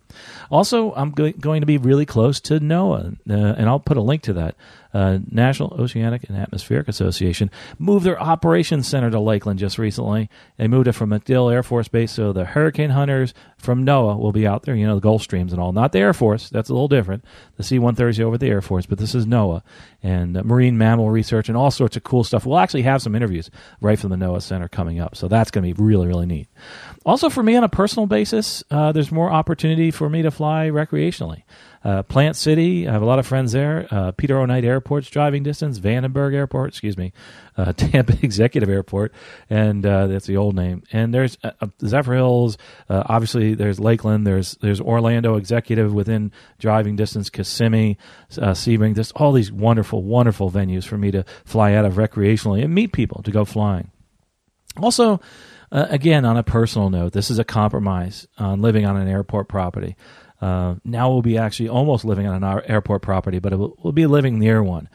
Also, 0.50 0.92
I'm 0.92 1.12
go- 1.12 1.32
going 1.32 1.62
to 1.62 1.66
be 1.66 1.78
really 1.78 2.04
close 2.04 2.40
to 2.40 2.60
NOAA, 2.60 3.16
uh, 3.30 3.32
and 3.32 3.66
I'll 3.66 3.80
put 3.80 3.96
a 3.96 4.02
link 4.02 4.20
to 4.24 4.34
that. 4.34 4.54
Uh, 4.92 5.20
National 5.30 5.72
Oceanic 5.80 6.28
and 6.28 6.36
Atmospheric 6.36 6.86
Association 6.86 7.50
moved 7.78 8.04
their 8.04 8.20
operations 8.20 8.86
center 8.86 9.10
to 9.10 9.18
Lakeland 9.18 9.58
just 9.58 9.78
recently. 9.78 10.28
They 10.58 10.68
moved 10.68 10.86
it 10.86 10.92
from 10.92 11.08
MacDill 11.08 11.50
Air 11.50 11.62
Force 11.62 11.88
Base, 11.88 12.12
so 12.12 12.34
the 12.34 12.44
hurricane 12.44 12.90
hunters 12.90 13.32
from 13.56 13.86
NOAA 13.86 14.18
will 14.18 14.32
be 14.32 14.46
out 14.46 14.64
there. 14.64 14.74
You 14.74 14.86
know, 14.86 14.96
the 14.96 15.00
Gulf 15.00 15.22
Streams 15.22 15.50
and 15.50 15.62
all. 15.62 15.72
Not 15.72 15.92
the 15.92 16.00
Air 16.00 16.12
Force. 16.12 16.50
That's 16.50 16.68
a 16.68 16.74
little 16.74 16.88
different. 16.88 17.24
The 17.56 17.62
C-130 17.62 18.20
over 18.20 18.36
the 18.36 18.48
Air 18.48 18.60
Force, 18.60 18.84
but 18.84 18.98
this 18.98 19.14
is 19.14 19.24
NOAA 19.24 19.62
and 20.02 20.36
uh, 20.36 20.42
marine 20.42 20.76
mammal 20.76 21.10
research 21.10 21.48
and 21.48 21.56
all 21.56 21.70
sorts 21.70 21.96
of 21.96 22.01
cool 22.02 22.24
stuff. 22.24 22.46
We'll 22.46 22.58
actually 22.58 22.82
have 22.82 23.02
some 23.02 23.14
interviews 23.14 23.50
right 23.80 23.98
from 23.98 24.10
the 24.10 24.16
NOAA 24.16 24.42
Center 24.42 24.68
coming 24.68 25.00
up, 25.00 25.16
so 25.16 25.28
that's 25.28 25.50
going 25.50 25.66
to 25.66 25.74
be 25.74 25.82
really, 25.82 26.06
really 26.06 26.26
neat. 26.26 26.48
Also, 27.04 27.28
for 27.28 27.42
me 27.42 27.56
on 27.56 27.64
a 27.64 27.68
personal 27.68 28.06
basis, 28.06 28.62
uh, 28.70 28.92
there's 28.92 29.12
more 29.12 29.30
opportunity 29.30 29.90
for 29.90 30.08
me 30.08 30.22
to 30.22 30.30
fly 30.30 30.68
recreationally. 30.68 31.42
Uh, 31.84 32.02
Plant 32.02 32.36
City, 32.36 32.86
I 32.86 32.92
have 32.92 33.02
a 33.02 33.04
lot 33.06 33.18
of 33.18 33.26
friends 33.26 33.52
there. 33.52 33.88
Uh, 33.90 34.12
Peter 34.12 34.38
O. 34.38 34.46
Knight 34.46 34.64
Airport's 34.64 35.10
driving 35.10 35.42
distance. 35.42 35.80
Vandenberg 35.80 36.34
Airport, 36.34 36.68
excuse 36.68 36.96
me. 36.96 37.12
Uh, 37.56 37.72
Tampa 37.76 38.16
Executive 38.22 38.68
Airport, 38.68 39.12
and 39.50 39.84
uh, 39.84 40.06
that's 40.06 40.26
the 40.26 40.36
old 40.36 40.54
name. 40.54 40.82
And 40.92 41.12
there's 41.12 41.36
uh, 41.42 41.50
uh, 41.60 41.66
Zephyrhills. 41.80 42.56
obviously, 42.88 43.54
there's 43.54 43.80
Lakeland. 43.80 44.26
There's 44.26 44.52
there's 44.60 44.80
Orlando 44.80 45.36
Executive 45.36 45.92
within 45.92 46.32
driving 46.58 46.96
distance. 46.96 47.30
Kissimmee, 47.30 47.98
Sebring. 48.30 48.94
There's 48.94 49.12
all 49.12 49.32
these 49.32 49.50
wonderful, 49.50 50.02
wonderful 50.02 50.50
venues 50.50 50.84
for 50.84 50.96
me 50.96 51.10
to 51.10 51.24
fly 51.44 51.74
out 51.74 51.84
of 51.84 51.94
recreationally 51.94 52.62
and 52.62 52.74
meet 52.74 52.92
people 52.92 53.22
to 53.22 53.30
go 53.30 53.44
flying. 53.44 53.90
Also, 54.80 55.20
uh, 55.70 55.86
again, 55.88 56.24
on 56.24 56.36
a 56.36 56.42
personal 56.42 56.90
note, 56.90 57.12
this 57.12 57.30
is 57.30 57.38
a 57.38 57.44
compromise 57.44 58.26
on 58.38 58.60
living 58.60 58.84
on 58.84 58.96
an 58.96 59.08
airport 59.08 59.48
property. 59.48 59.96
Uh, 60.42 60.74
now 60.84 61.08
we'll 61.08 61.22
be 61.22 61.38
actually 61.38 61.68
almost 61.68 62.04
living 62.04 62.26
on 62.26 62.42
an 62.42 62.62
airport 62.66 63.00
property, 63.00 63.38
but 63.38 63.56
will, 63.56 63.76
we'll 63.80 63.92
be 63.92 64.06
living 64.06 64.40
near 64.40 64.60
one. 64.60 64.88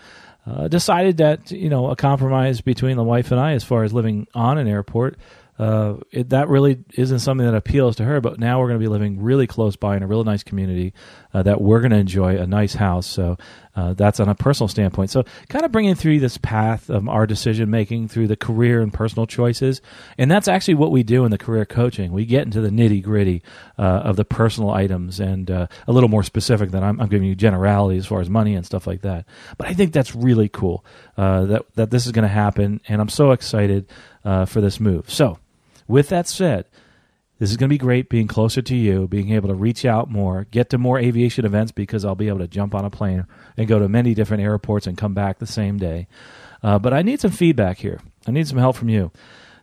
Uh, 0.46 0.68
decided 0.68 1.18
that 1.18 1.52
you 1.52 1.70
know 1.70 1.90
a 1.90 1.96
compromise 1.96 2.62
between 2.62 2.98
the 2.98 3.04
wife 3.04 3.32
and 3.32 3.40
I, 3.40 3.54
as 3.54 3.64
far 3.64 3.84
as 3.84 3.94
living 3.94 4.28
on 4.34 4.58
an 4.58 4.68
airport, 4.68 5.18
uh, 5.58 5.96
it, 6.12 6.30
that 6.30 6.50
really 6.50 6.84
isn't 6.94 7.20
something 7.20 7.46
that 7.46 7.56
appeals 7.56 7.96
to 7.98 8.04
her. 8.04 8.20
But 8.20 8.40
now 8.40 8.60
we're 8.60 8.68
going 8.68 8.80
to 8.80 8.84
be 8.84 8.90
living 8.90 9.22
really 9.22 9.48
close 9.48 9.78
by 9.78 9.96
in 9.96 10.04
a 10.04 10.08
really 10.08 10.26
nice 10.26 10.44
community 10.44 10.94
uh, 11.38 11.44
that 11.44 11.62
we're 11.62 11.80
going 11.80 11.92
to 11.92 11.98
enjoy 11.98 12.36
a 12.36 12.48
nice 12.48 12.74
house. 12.74 13.06
So 13.06 13.38
uh, 13.76 13.94
that's 13.94 14.20
on 14.20 14.28
a 14.28 14.34
personal 14.34 14.68
standpoint. 14.68 15.12
So 15.12 15.24
kind 15.50 15.66
of 15.66 15.72
bringing 15.72 15.94
through 15.94 16.20
this 16.20 16.38
path 16.40 16.90
of 16.90 17.08
our 17.08 17.28
decision 17.28 17.70
making 17.70 18.08
through 18.08 18.28
the 18.28 18.36
career 18.36 18.82
and 18.82 18.92
personal 18.92 19.28
choices, 19.28 19.80
and 20.18 20.32
that's 20.32 20.48
actually 20.48 20.74
what 20.74 20.90
we 20.90 21.04
do 21.04 21.26
in 21.26 21.32
the 21.32 21.38
career 21.38 21.64
coaching. 21.64 22.12
We 22.12 22.26
get 22.26 22.44
into 22.44 22.60
the 22.60 22.70
nitty 22.70 23.04
gritty 23.04 23.44
uh, 23.78 23.84
of 23.84 24.16
the 24.16 24.26
personal 24.26 24.72
items 24.72 25.20
and 25.20 25.52
uh, 25.52 25.68
a 25.88 25.92
little 25.92 26.10
more 26.10 26.24
specific 26.24 26.72
than 26.72 26.84
I'm, 26.84 27.00
I'm, 27.00 27.08
giving 27.08 27.28
you 27.28 27.36
generality 27.36 28.00
as 28.00 28.08
far 28.08 28.20
as 28.20 28.32
money 28.32 28.56
and 28.56 28.66
stuff 28.66 28.88
like 28.88 29.02
that. 29.02 29.26
But 29.60 29.68
I 29.68 29.74
think 29.76 29.94
that's 29.94 30.16
really 30.16 30.50
cool 30.50 30.84
uh, 31.18 31.46
that 31.46 31.76
that 31.76 31.92
this 31.92 32.08
is 32.08 32.14
going 32.14 32.24
to 32.24 32.30
happen, 32.30 32.82
and 32.88 33.00
I'm 33.00 33.10
so 33.10 33.30
excited 33.30 33.88
for 34.24 34.60
this 34.60 34.80
move. 34.80 35.10
So 35.12 35.38
with 35.88 36.10
that 36.10 36.28
said, 36.28 36.66
this 37.40 37.52
is 37.52 37.58
going 37.58 37.70
to 37.70 37.74
be 37.74 37.78
great 37.78 38.10
being 38.10 38.28
closer 38.28 38.62
to 38.62 38.76
you, 38.76 39.08
being 39.08 39.32
able 39.32 39.50
to 39.50 39.56
reach 39.56 39.86
out 39.86 40.10
more, 40.10 40.48
get 40.50 40.70
to 40.72 40.78
more 40.78 40.98
aviation 41.00 41.46
events 41.46 41.72
because 41.72 42.04
I'll 42.04 42.16
be 42.16 42.28
able 42.28 42.40
to 42.40 42.48
jump 42.48 42.74
on 42.74 42.86
a 42.86 42.90
plane 42.90 43.26
and 43.56 43.68
go 43.68 43.80
to 43.80 43.88
many 43.88 44.14
different 44.14 44.44
airports 44.44 44.88
and 44.88 44.98
come 44.98 45.14
back 45.14 45.40
the 45.40 45.46
same 45.46 45.78
day. 45.78 46.08
Uh, 46.64 46.80
but 46.80 46.94
I 46.94 47.02
need 47.02 47.22
some 47.22 47.32
feedback 47.32 47.78
here. 47.78 48.00
I 48.28 48.32
need 48.32 48.48
some 48.48 48.58
help 48.58 48.76
from 48.76 48.90
you. 48.90 49.12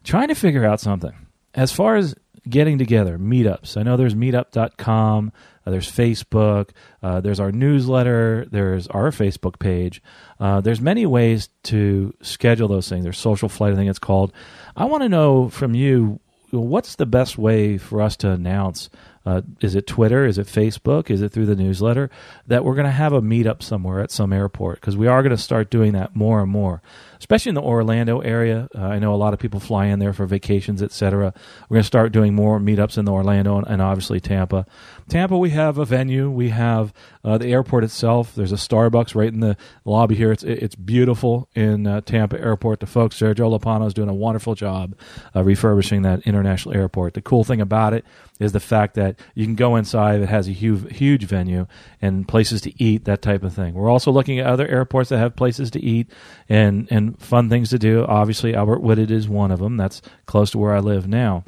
Trying 0.05 0.29
to 0.29 0.35
figure 0.35 0.65
out 0.65 0.81
something. 0.81 1.13
As 1.55 1.73
far 1.73 1.97
as 1.97 2.15
getting 2.49 2.79
together, 2.79 3.19
meetups, 3.19 3.77
I 3.77 3.83
know 3.83 3.97
there's 3.97 4.15
meetup.com, 4.15 5.33
uh, 5.67 5.71
there's 5.71 5.91
Facebook, 5.91 6.71
uh, 7.03 7.21
there's 7.21 7.41
our 7.41 7.51
newsletter, 7.51 8.47
there's 8.51 8.87
our 8.89 9.11
Facebook 9.11 9.59
page. 9.59 10.03
Uh, 10.39 10.61
there's 10.61 10.81
many 10.81 11.07
ways 11.07 11.49
to 11.65 12.15
schedule 12.21 12.69
those 12.69 12.89
things. 12.89 13.05
There's 13.05 13.19
social 13.19 13.49
flight, 13.49 13.73
I 13.73 13.77
think 13.77 13.89
it's 13.89 13.99
called. 13.99 14.33
I 14.77 14.85
want 14.85 15.03
to 15.05 15.09
know 15.09 15.49
from 15.49 15.75
you 15.75 16.21
what's 16.61 16.97
the 16.97 17.07
best 17.07 17.39
way 17.39 17.79
for 17.79 18.01
us 18.01 18.17
to 18.19 18.31
announce? 18.31 18.91
Uh, 19.27 19.43
is 19.61 19.75
it 19.75 19.87
Twitter? 19.87 20.27
Is 20.27 20.37
it 20.39 20.47
Facebook? 20.47 21.11
Is 21.11 21.23
it 21.23 21.31
through 21.31 21.47
the 21.47 21.57
newsletter? 21.57 22.11
That 22.47 22.65
we're 22.65 22.75
going 22.75 22.87
to 22.87 22.91
have 22.91 23.13
a 23.13 23.23
meetup 23.23 23.63
somewhere 23.63 24.01
at 24.01 24.11
some 24.11 24.33
airport 24.33 24.81
because 24.81 24.97
we 24.97 25.07
are 25.07 25.23
going 25.23 25.35
to 25.35 25.43
start 25.43 25.71
doing 25.71 25.93
that 25.93 26.15
more 26.15 26.43
and 26.43 26.51
more 26.51 26.83
especially 27.25 27.49
in 27.49 27.55
the 27.55 27.63
Orlando 27.63 28.21
area. 28.21 28.69
Uh, 28.75 28.83
I 28.83 28.99
know 28.99 29.15
a 29.15 29.17
lot 29.17 29.33
of 29.33 29.41
people 29.41 29.59
fly 29.59 29.87
in 29.87 29.99
there 29.99 30.13
for 30.13 30.27
vacations, 30.27 30.83
etc. 30.83 31.33
We're 31.71 31.77
going 31.77 31.81
to 31.81 31.87
start 31.87 32.13
doing 32.13 32.35
more 32.35 32.61
meetups 32.61 32.99
in 32.99 33.07
the 33.07 33.13
Orlando 33.13 33.57
and, 33.57 33.67
and, 33.67 33.81
obviously 33.81 34.21
Tampa. 34.21 34.67
Tampa, 35.09 35.39
we 35.39 35.49
have 35.51 35.79
a 35.79 35.87
venue. 35.87 36.31
We 36.31 36.51
have 36.51 36.93
uh, 37.25 37.39
the 37.39 37.47
airport 37.47 37.83
itself. 37.83 38.35
There's 38.35 38.53
a 38.53 38.57
Starbucks 38.57 39.15
right 39.15 39.33
in 39.33 39.41
the 39.41 39.57
lobby 39.87 40.17
here. 40.17 40.33
It's 40.33 40.43
it's 40.43 40.75
beautiful 40.75 41.49
in 41.55 41.87
uh, 41.87 42.03
Tampa 42.03 42.39
Airport. 42.39 42.81
The 42.81 42.87
folks 42.87 43.19
there, 43.19 43.33
Joe 43.33 43.51
Lopano, 43.51 43.87
is 43.87 43.95
doing 43.95 44.11
a 44.11 44.15
wonderful 44.15 44.55
job 44.55 44.95
refurbishing 45.35 46.03
that 46.03 46.21
international 46.27 46.75
airport. 46.75 47.15
The 47.15 47.23
cool 47.23 47.45
thing 47.45 47.63
about 47.63 47.95
it 47.95 48.05
is 48.41 48.53
the 48.53 48.61
fact 48.61 48.95
that 48.95 49.19
you 49.35 49.45
can 49.45 49.55
go 49.55 49.77
inside. 49.77 50.21
It 50.21 50.29
has 50.29 50.49
a 50.49 50.53
huge 50.53 50.93
huge 50.93 51.25
venue 51.25 51.67
and 52.03 52.27
places 52.27 52.61
to 52.63 52.83
eat, 52.83 53.05
that 53.05 53.23
type 53.23 53.43
of 53.43 53.55
thing. 53.55 53.75
We're 53.75 53.91
also 53.91 54.11
looking 54.11 54.39
at 54.39 54.47
other 54.47 54.67
airports 54.67 55.11
that 55.11 55.19
have 55.19 55.37
places 55.37 55.71
to 55.73 55.81
eat 55.83 56.11
and 56.49 56.89
and 56.91 57.14
fun 57.19 57.49
things 57.49 57.71
to 57.71 57.79
do. 57.79 58.05
Obviously, 58.05 58.55
Albert 58.55 58.83
Whitted 58.83 59.11
is 59.11 59.29
one 59.29 59.51
of 59.51 59.59
them. 59.59 59.77
That's 59.77 60.03
close 60.27 60.51
to 60.53 60.59
where 60.59 60.75
I 60.75 60.81
live 60.81 61.07
now. 61.07 61.45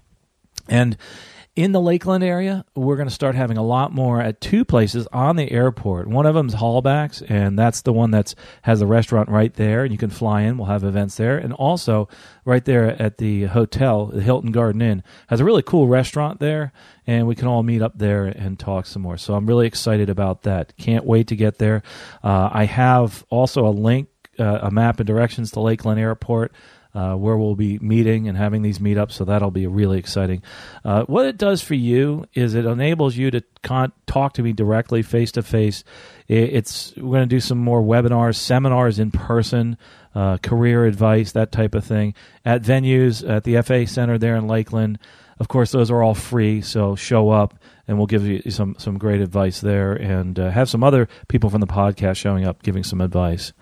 And 0.69 0.97
in 1.57 1.73
the 1.73 1.81
Lakeland 1.81 2.23
area, 2.23 2.67
we're 2.75 2.97
going 2.97 3.09
to 3.09 3.15
start 3.15 3.35
having 3.35 3.57
a 3.57 3.63
lot 3.63 3.91
more 3.91 4.21
at 4.21 4.43
two 4.43 4.63
places 4.63 5.09
on 5.11 5.37
the 5.37 5.51
airport. 5.51 6.07
One 6.07 6.27
of 6.27 6.35
them 6.35 6.49
is 6.49 6.55
Hallbacks, 6.55 7.25
and 7.31 7.59
that's 7.59 7.81
the 7.81 7.95
one 7.95 8.11
that's 8.11 8.35
has 8.61 8.81
the 8.81 8.87
restaurant 8.87 9.31
right 9.31 9.55
there, 9.55 9.83
and 9.83 9.91
you 9.91 9.97
can 9.97 10.11
fly 10.11 10.43
in. 10.43 10.59
We'll 10.59 10.67
have 10.67 10.85
events 10.85 11.17
there, 11.17 11.39
and 11.39 11.55
also 11.55 12.11
right 12.45 12.63
there 12.63 13.01
at 13.01 13.17
the 13.17 13.45
hotel, 13.45 14.05
the 14.05 14.21
Hilton 14.21 14.53
Garden 14.53 14.83
Inn, 14.83 15.03
has 15.29 15.41
a 15.41 15.47
really 15.47 15.63
cool 15.63 15.89
restaurant 15.89 16.41
there, 16.41 16.73
and 17.07 17.27
we 17.27 17.35
can 17.35 17.49
all 17.49 17.63
meet 17.63 17.81
up 17.81 17.97
there 17.97 18.27
and 18.27 18.59
talk 18.59 18.85
some 18.85 19.01
more. 19.01 19.17
So 19.17 19.33
I'm 19.33 19.47
really 19.47 19.67
excited 19.67 20.11
about 20.11 20.43
that. 20.43 20.77
Can't 20.77 21.07
wait 21.07 21.29
to 21.29 21.37
get 21.37 21.57
there. 21.57 21.83
Uh, 22.23 22.51
I 22.53 22.67
have 22.67 23.25
also 23.31 23.67
a 23.67 23.71
link, 23.71 24.09
uh, 24.39 24.61
a 24.63 24.71
map 24.71 25.01
and 25.01 25.07
directions 25.07 25.51
to 25.53 25.61
Lakeland 25.61 26.01
Airport 26.01 26.53
uh, 26.97 27.15
where 27.15 27.37
we'll 27.37 27.55
be 27.55 27.79
meeting 27.81 28.27
and 28.27 28.39
having 28.39 28.63
these 28.63 28.79
meetups. 28.79 29.13
So 29.13 29.27
that'll 29.27 29.51
be 29.51 29.67
really 29.67 29.99
exciting. 29.99 30.43
Uh, 30.83 31.05
what 31.05 31.27
it 31.27 31.37
does 31.37 31.61
for 31.61 31.75
you 31.75 32.25
is 32.33 32.55
it 32.55 32.65
enables 32.65 33.17
you 33.17 33.31
to 33.33 33.43
con- 33.63 33.93
talk 34.07 34.33
to 34.35 34.43
me 34.43 34.55
directly, 34.55 35.03
face 35.03 35.31
to 35.33 35.43
face. 35.43 35.85
It's 36.27 36.95
we're 36.97 37.19
going 37.19 37.29
to 37.29 37.35
do 37.35 37.41
some 37.41 37.59
more 37.59 37.83
webinars, 37.83 38.37
seminars 38.37 38.99
in 38.99 39.11
person. 39.11 39.77
Uh, 40.15 40.39
career 40.39 40.87
advice, 40.87 41.33
that 41.33 41.53
type 41.53 41.75
of 41.75 41.85
thing, 41.85 42.15
at 42.43 42.63
venues 42.63 43.29
at 43.29 43.45
the 43.45 43.61
FA 43.61 43.87
Center 43.87 44.17
there 44.17 44.35
in 44.35 44.47
Lakeland. 44.47 44.99
Of 45.39 45.49
course, 45.49 45.73
those 45.73 45.91
are 45.91 46.03
all 46.03 46.15
free, 46.15 46.63
so 46.63 46.97
show 46.97 47.29
up 47.29 47.53
and 47.89 47.99
we'll 47.99 48.07
give 48.07 48.27
you 48.27 48.43
some 48.51 48.77
some 48.79 48.99
great 48.99 49.21
advice 49.21 49.61
there, 49.61 49.93
and 49.93 50.39
uh, 50.39 50.51
have 50.51 50.69
some 50.69 50.83
other 50.83 51.09
people 51.29 51.51
from 51.51 51.61
the 51.61 51.67
podcast 51.67 52.17
showing 52.17 52.45
up 52.45 52.63
giving 52.63 52.83
some 52.83 53.01
advice. 53.01 53.53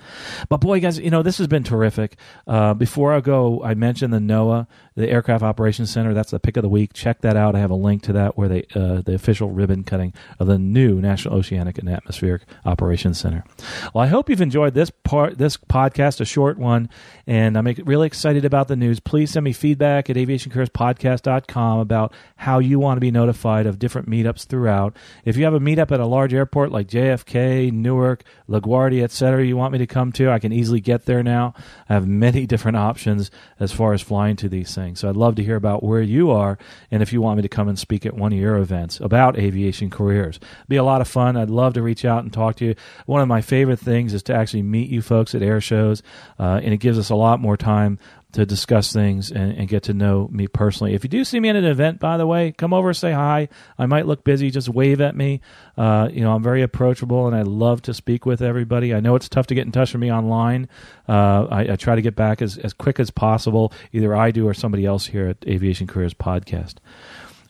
But 0.49 0.61
boy, 0.61 0.81
guys, 0.81 0.99
you 0.99 1.11
know 1.11 1.23
this 1.23 1.39
has 1.39 1.47
been 1.47 1.65
terrific. 1.65 2.17
Uh, 2.47 2.75
before 2.75 3.13
I 3.13 3.21
go, 3.21 3.63
I 3.63 3.75
mentioned 3.75 4.13
the 4.13 4.19
NOAA, 4.19 4.67
the 4.95 5.09
Aircraft 5.09 5.43
Operations 5.43 5.91
Center. 5.91 6.15
That's 6.15 6.31
the 6.31 6.41
pick 6.41 6.57
of 6.57 6.63
the 6.63 6.69
week. 6.69 6.93
Check 6.93 7.21
that 7.23 7.37
out. 7.37 7.55
I 7.55 7.59
have 7.59 7.71
a 7.71 7.77
link 7.77 8.03
to 8.05 8.13
that 8.15 8.37
where 8.39 8.49
they 8.49 8.67
uh, 8.75 9.03
the 9.03 9.15
official 9.15 9.51
ribbon 9.51 9.85
cutting 9.85 10.13
of 10.39 10.47
the 10.47 10.59
new 10.59 11.01
National 11.01 11.35
Oceanic 11.35 11.79
and 11.79 11.89
Atmospheric 11.89 12.43
Operations 12.65 13.19
Center. 13.21 13.45
Well, 13.93 14.05
I 14.05 14.09
hope 14.09 14.31
you've 14.31 14.41
enjoyed 14.41 14.75
this 14.75 14.91
part, 14.91 15.39
this 15.39 15.57
podcast, 15.57 16.21
a 16.21 16.25
short 16.25 16.59
one, 16.59 16.89
and 17.27 17.57
I'm 17.57 17.67
really 17.85 18.07
excited 18.07 18.45
about 18.45 18.69
the 18.69 18.77
news. 18.77 19.01
Please 19.01 19.33
send 19.33 19.45
me 19.45 19.53
feedback 19.53 20.09
at 20.11 20.17
aviationcareerspodcast.com 20.17 21.79
about 21.79 22.13
how 22.37 22.59
you 22.59 22.79
want 22.79 22.97
to 22.97 23.01
be 23.01 23.11
notified 23.11 23.67
of 23.67 23.79
different 23.79 24.09
meetups 24.15 24.47
throughout. 24.47 24.97
If 25.25 25.37
you 25.37 25.45
have 25.45 25.55
a 25.55 25.61
meetup 25.61 25.91
at 25.91 26.01
a 26.01 26.07
large 26.07 26.33
airport 26.33 26.71
like 26.71 26.89
JFK, 26.89 27.73
Newark, 27.73 28.25
LaGuardia, 28.49 29.03
etc., 29.03 29.45
you 29.45 29.57
want 29.57 29.73
me 29.73 29.79
to 29.79 29.87
come 29.87 30.13
to, 30.13 30.31
I 30.31 30.39
can 30.39 30.53
easily 30.53 30.81
get 30.81 31.07
there 31.07 31.23
now. 31.23 31.55
I 31.89 31.95
have 31.95 32.07
many 32.07 32.47
different 32.55 32.77
options 32.77 33.31
as 33.59 33.73
far 33.73 33.93
as 33.93 34.03
flying 34.03 34.37
to 34.37 34.49
these 34.49 34.75
things. 34.75 35.01
So 35.01 35.09
I'd 35.09 35.17
love 35.17 35.35
to 35.37 35.45
hear 35.45 35.57
about 35.57 35.83
where 35.83 36.03
you 36.03 36.31
are 36.31 36.59
and 36.91 37.03
if 37.03 37.13
you 37.13 37.21
want 37.21 37.37
me 37.37 37.43
to 37.43 37.49
come 37.49 37.69
and 37.69 37.79
speak 37.79 38.07
at 38.07 38.15
one 38.15 38.33
of 38.33 38.39
your 38.39 38.57
events 38.57 39.01
about 39.01 39.39
aviation 39.39 39.91
careers. 39.91 40.37
It'd 40.37 40.69
be 40.69 40.77
a 40.77 40.85
lot 40.85 41.01
of 41.01 41.09
fun. 41.09 41.37
I'd 41.37 41.51
love 41.51 41.75
to 41.75 41.83
reach 41.83 42.05
out 42.05 42.23
and 42.23 42.33
talk 42.33 42.57
to 42.57 42.65
you. 42.67 42.75
One 43.07 43.21
of 43.21 43.29
my 43.29 43.41
favorite 43.41 43.79
things 43.79 44.15
is 44.15 44.23
to 44.25 44.35
actually 44.35 44.63
meet 44.63 44.91
you 44.91 45.03
folks 45.03 45.35
at 45.35 45.43
air 45.43 45.61
shows, 45.61 46.03
uh, 46.39 46.61
and 46.63 46.73
it 46.73 46.79
gives 46.79 46.99
us 46.99 47.11
a 47.11 47.15
lot 47.15 47.41
more 47.41 47.57
time 47.57 47.99
to 48.35 48.45
discuss 48.45 48.93
things 48.93 49.31
and, 49.31 49.53
and, 49.53 49.69
get 49.69 49.85
to 49.85 49.95
know 49.95 50.29
me 50.31 50.49
personally. 50.49 50.93
If 50.93 51.05
you 51.05 51.09
do 51.09 51.25
see 51.25 51.39
me 51.39 51.49
at 51.49 51.57
an 51.57 51.65
event, 51.65 52.01
by 52.01 52.17
the 52.17 52.27
way, 52.27 52.53
come 52.53 52.73
over, 52.73 52.93
say 52.93 53.13
hi. 53.13 53.49
I 53.79 53.87
might 53.87 54.07
look 54.07 54.25
busy, 54.25 54.51
just 54.51 54.69
wave 54.69 55.01
at 55.01 55.17
me. 55.17 55.41
Uh, 55.77 56.09
you 56.13 56.21
know, 56.21 56.35
I'm 56.35 56.43
very 56.43 56.63
approachable 56.63 57.27
and 57.27 57.37
I 57.37 57.43
love 57.43 57.83
to 57.83 57.95
speak 57.95 58.27
with 58.27 58.43
everybody. 58.43 58.93
I 58.93 59.01
know 59.01 59.15
it's 59.15 59.29
tough 59.29 59.47
to 59.49 59.55
get 59.55 59.67
in 59.67 59.73
touch 59.73 59.93
with 59.93 60.01
me 60.01 60.13
online. 60.13 60.69
Uh, 61.09 61.47
I, 61.51 61.73
I, 61.73 61.77
try 61.77 61.95
to 61.95 62.03
get 62.03 62.17
back 62.17 62.43
as, 62.43 62.59
as 62.59 62.73
quick 62.73 62.99
as 62.99 63.11
possible. 63.11 63.73
Either 63.93 64.17
I 64.17 64.33
do 64.33 64.49
or 64.49 64.55
somebody 64.55 64.85
else 64.85 65.07
here 65.07 65.29
at 65.29 65.37
Aviation 65.47 65.87
Careers 65.87 66.15
Podcast. 66.15 66.77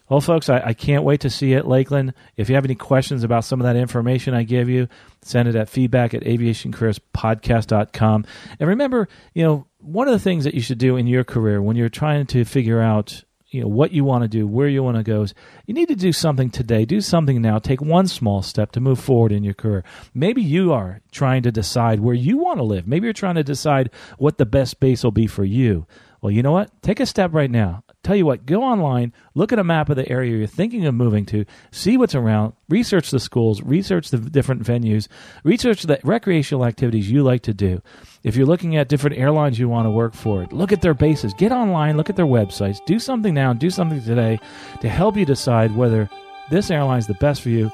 Well, 0.09 0.21
folks, 0.21 0.49
I, 0.51 0.61
I, 0.61 0.75
can't 0.75 1.03
wait 1.03 1.21
to 1.21 1.31
see 1.31 1.53
you 1.53 1.57
at 1.57 1.67
Lakeland. 1.67 2.13
If 2.37 2.51
you 2.51 2.57
have 2.57 2.67
any 2.67 2.75
questions 2.75 3.25
about 3.25 3.45
some 3.45 3.59
of 3.59 3.65
that 3.65 3.77
information 3.77 4.35
I 4.35 4.43
give 4.43 4.69
you, 4.69 4.87
send 5.23 5.49
it 5.49 5.57
at 5.57 5.71
feedback 5.71 6.13
at 6.13 6.25
aviationcareerspodcast.com. 6.25 8.27
And 8.61 8.69
remember, 8.69 9.09
you 9.33 9.45
know, 9.45 9.67
one 9.85 10.09
of 10.09 10.13
the 10.13 10.19
things 10.19 10.45
that 10.45 10.55
you 10.55 10.61
should 10.61 10.79
do 10.79 10.97
in 10.97 11.07
your 11.07 11.25
career 11.25 11.61
when 11.61 11.77
you're 11.77 11.89
trying 11.89 12.27
to 12.27 12.45
figure 12.45 12.81
out 12.81 13.25
you 13.51 13.61
know 13.61 13.69
what 13.69 13.93
you 13.93 14.03
want 14.03 14.23
to 14.23 14.29
do 14.29 14.49
where 14.49 14.67
you 14.67 14.83
want 14.83 14.97
to 14.97 15.05
go 15.05 15.23
is 15.23 15.35
you 15.67 15.75
need 15.75 15.87
to 15.87 15.95
do 15.95 16.13
something 16.13 16.51
today. 16.51 16.85
Do 16.85 17.01
something 17.01 17.41
now. 17.41 17.61
Take 17.61 17.81
one 17.81 18.09
small 18.09 18.43
step 18.43 18.73
to 18.73 18.81
move 18.81 18.99
forward 18.99 19.31
in 19.31 19.45
your 19.45 19.55
career. 19.55 19.85
Maybe 20.13 20.43
you 20.43 20.73
are 20.73 21.03
trying 21.13 21.45
to 21.45 21.53
decide 21.53 22.01
where 22.01 22.17
you 22.17 22.37
want 22.37 22.59
to 22.59 22.65
live. 22.65 22.89
Maybe 22.89 23.07
you're 23.07 23.13
trying 23.13 23.37
to 23.37 23.45
decide 23.45 23.91
what 24.19 24.39
the 24.39 24.47
best 24.47 24.81
base 24.81 25.05
will 25.05 25.13
be 25.13 25.29
for 25.29 25.45
you 25.45 25.87
well 26.25 26.33
you 26.33 26.43
know 26.43 26.51
what 26.51 26.83
take 26.83 26.99
a 26.99 27.07
step 27.07 27.33
right 27.33 27.53
now 27.53 27.85
Tell 28.05 28.15
you 28.15 28.27
what, 28.27 28.45
go 28.45 28.63
online, 28.63 29.15
look 29.35 29.51
at 29.51 29.59
a 29.59 29.65
map 29.65 29.89
of 29.89 29.97
the 29.97 30.07
area 30.07 30.37
you're 30.37 30.47
thinking 30.47 30.85
of 30.85 30.95
moving 30.95 31.25
to, 31.27 31.47
see 31.71 31.97
what's 31.97 32.15
around, 32.15 32.53
research 32.69 33.11
the 33.11 33.19
schools, 33.19 33.63
research 33.63 34.11
the 34.11 34.19
different 34.19 34.63
venues, 34.63 35.09
research 35.43 35.85
the 35.85 35.99
recreational 36.05 36.67
activities 36.67 37.11
you 37.11 37.23
like 37.23 37.41
to 37.43 37.55
do. 37.55 37.81
If 38.23 38.37
you're 38.37 38.47
looking 38.47 38.77
at 38.77 38.91
different 38.91 39.17
airlines 39.17 39.59
you 39.59 39.71
want 39.71 39.87
to 39.87 39.91
work 39.91 40.13
for, 40.13 40.47
look 40.53 40.71
at 40.71 40.83
their 40.83 40.93
bases, 40.93 41.33
get 41.33 41.51
online, 41.51 41.97
look 41.97 42.11
at 42.11 42.17
their 42.17 42.27
websites, 42.27 42.85
do 42.85 42.99
something 42.99 43.33
now 43.33 43.55
do 43.55 43.71
something 43.71 44.03
today 44.03 44.39
to 44.83 44.89
help 44.91 45.17
you 45.17 45.25
decide 45.25 45.75
whether 45.75 46.11
this 46.51 46.71
airline 46.71 46.99
is 46.99 47.07
the 47.07 47.15
best 47.15 47.41
for 47.41 47.49
you 47.49 47.73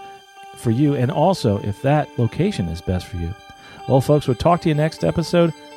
for 0.56 0.70
you 0.70 0.94
and 0.94 1.10
also 1.10 1.58
if 1.62 1.82
that 1.82 2.08
location 2.20 2.68
is 2.68 2.80
best 2.80 3.06
for 3.06 3.16
you. 3.16 3.34
Well, 3.88 4.00
folks, 4.00 4.28
we'll 4.28 4.36
talk 4.36 4.60
to 4.60 4.68
you 4.68 4.76
next 4.76 5.02
episode. 5.02 5.52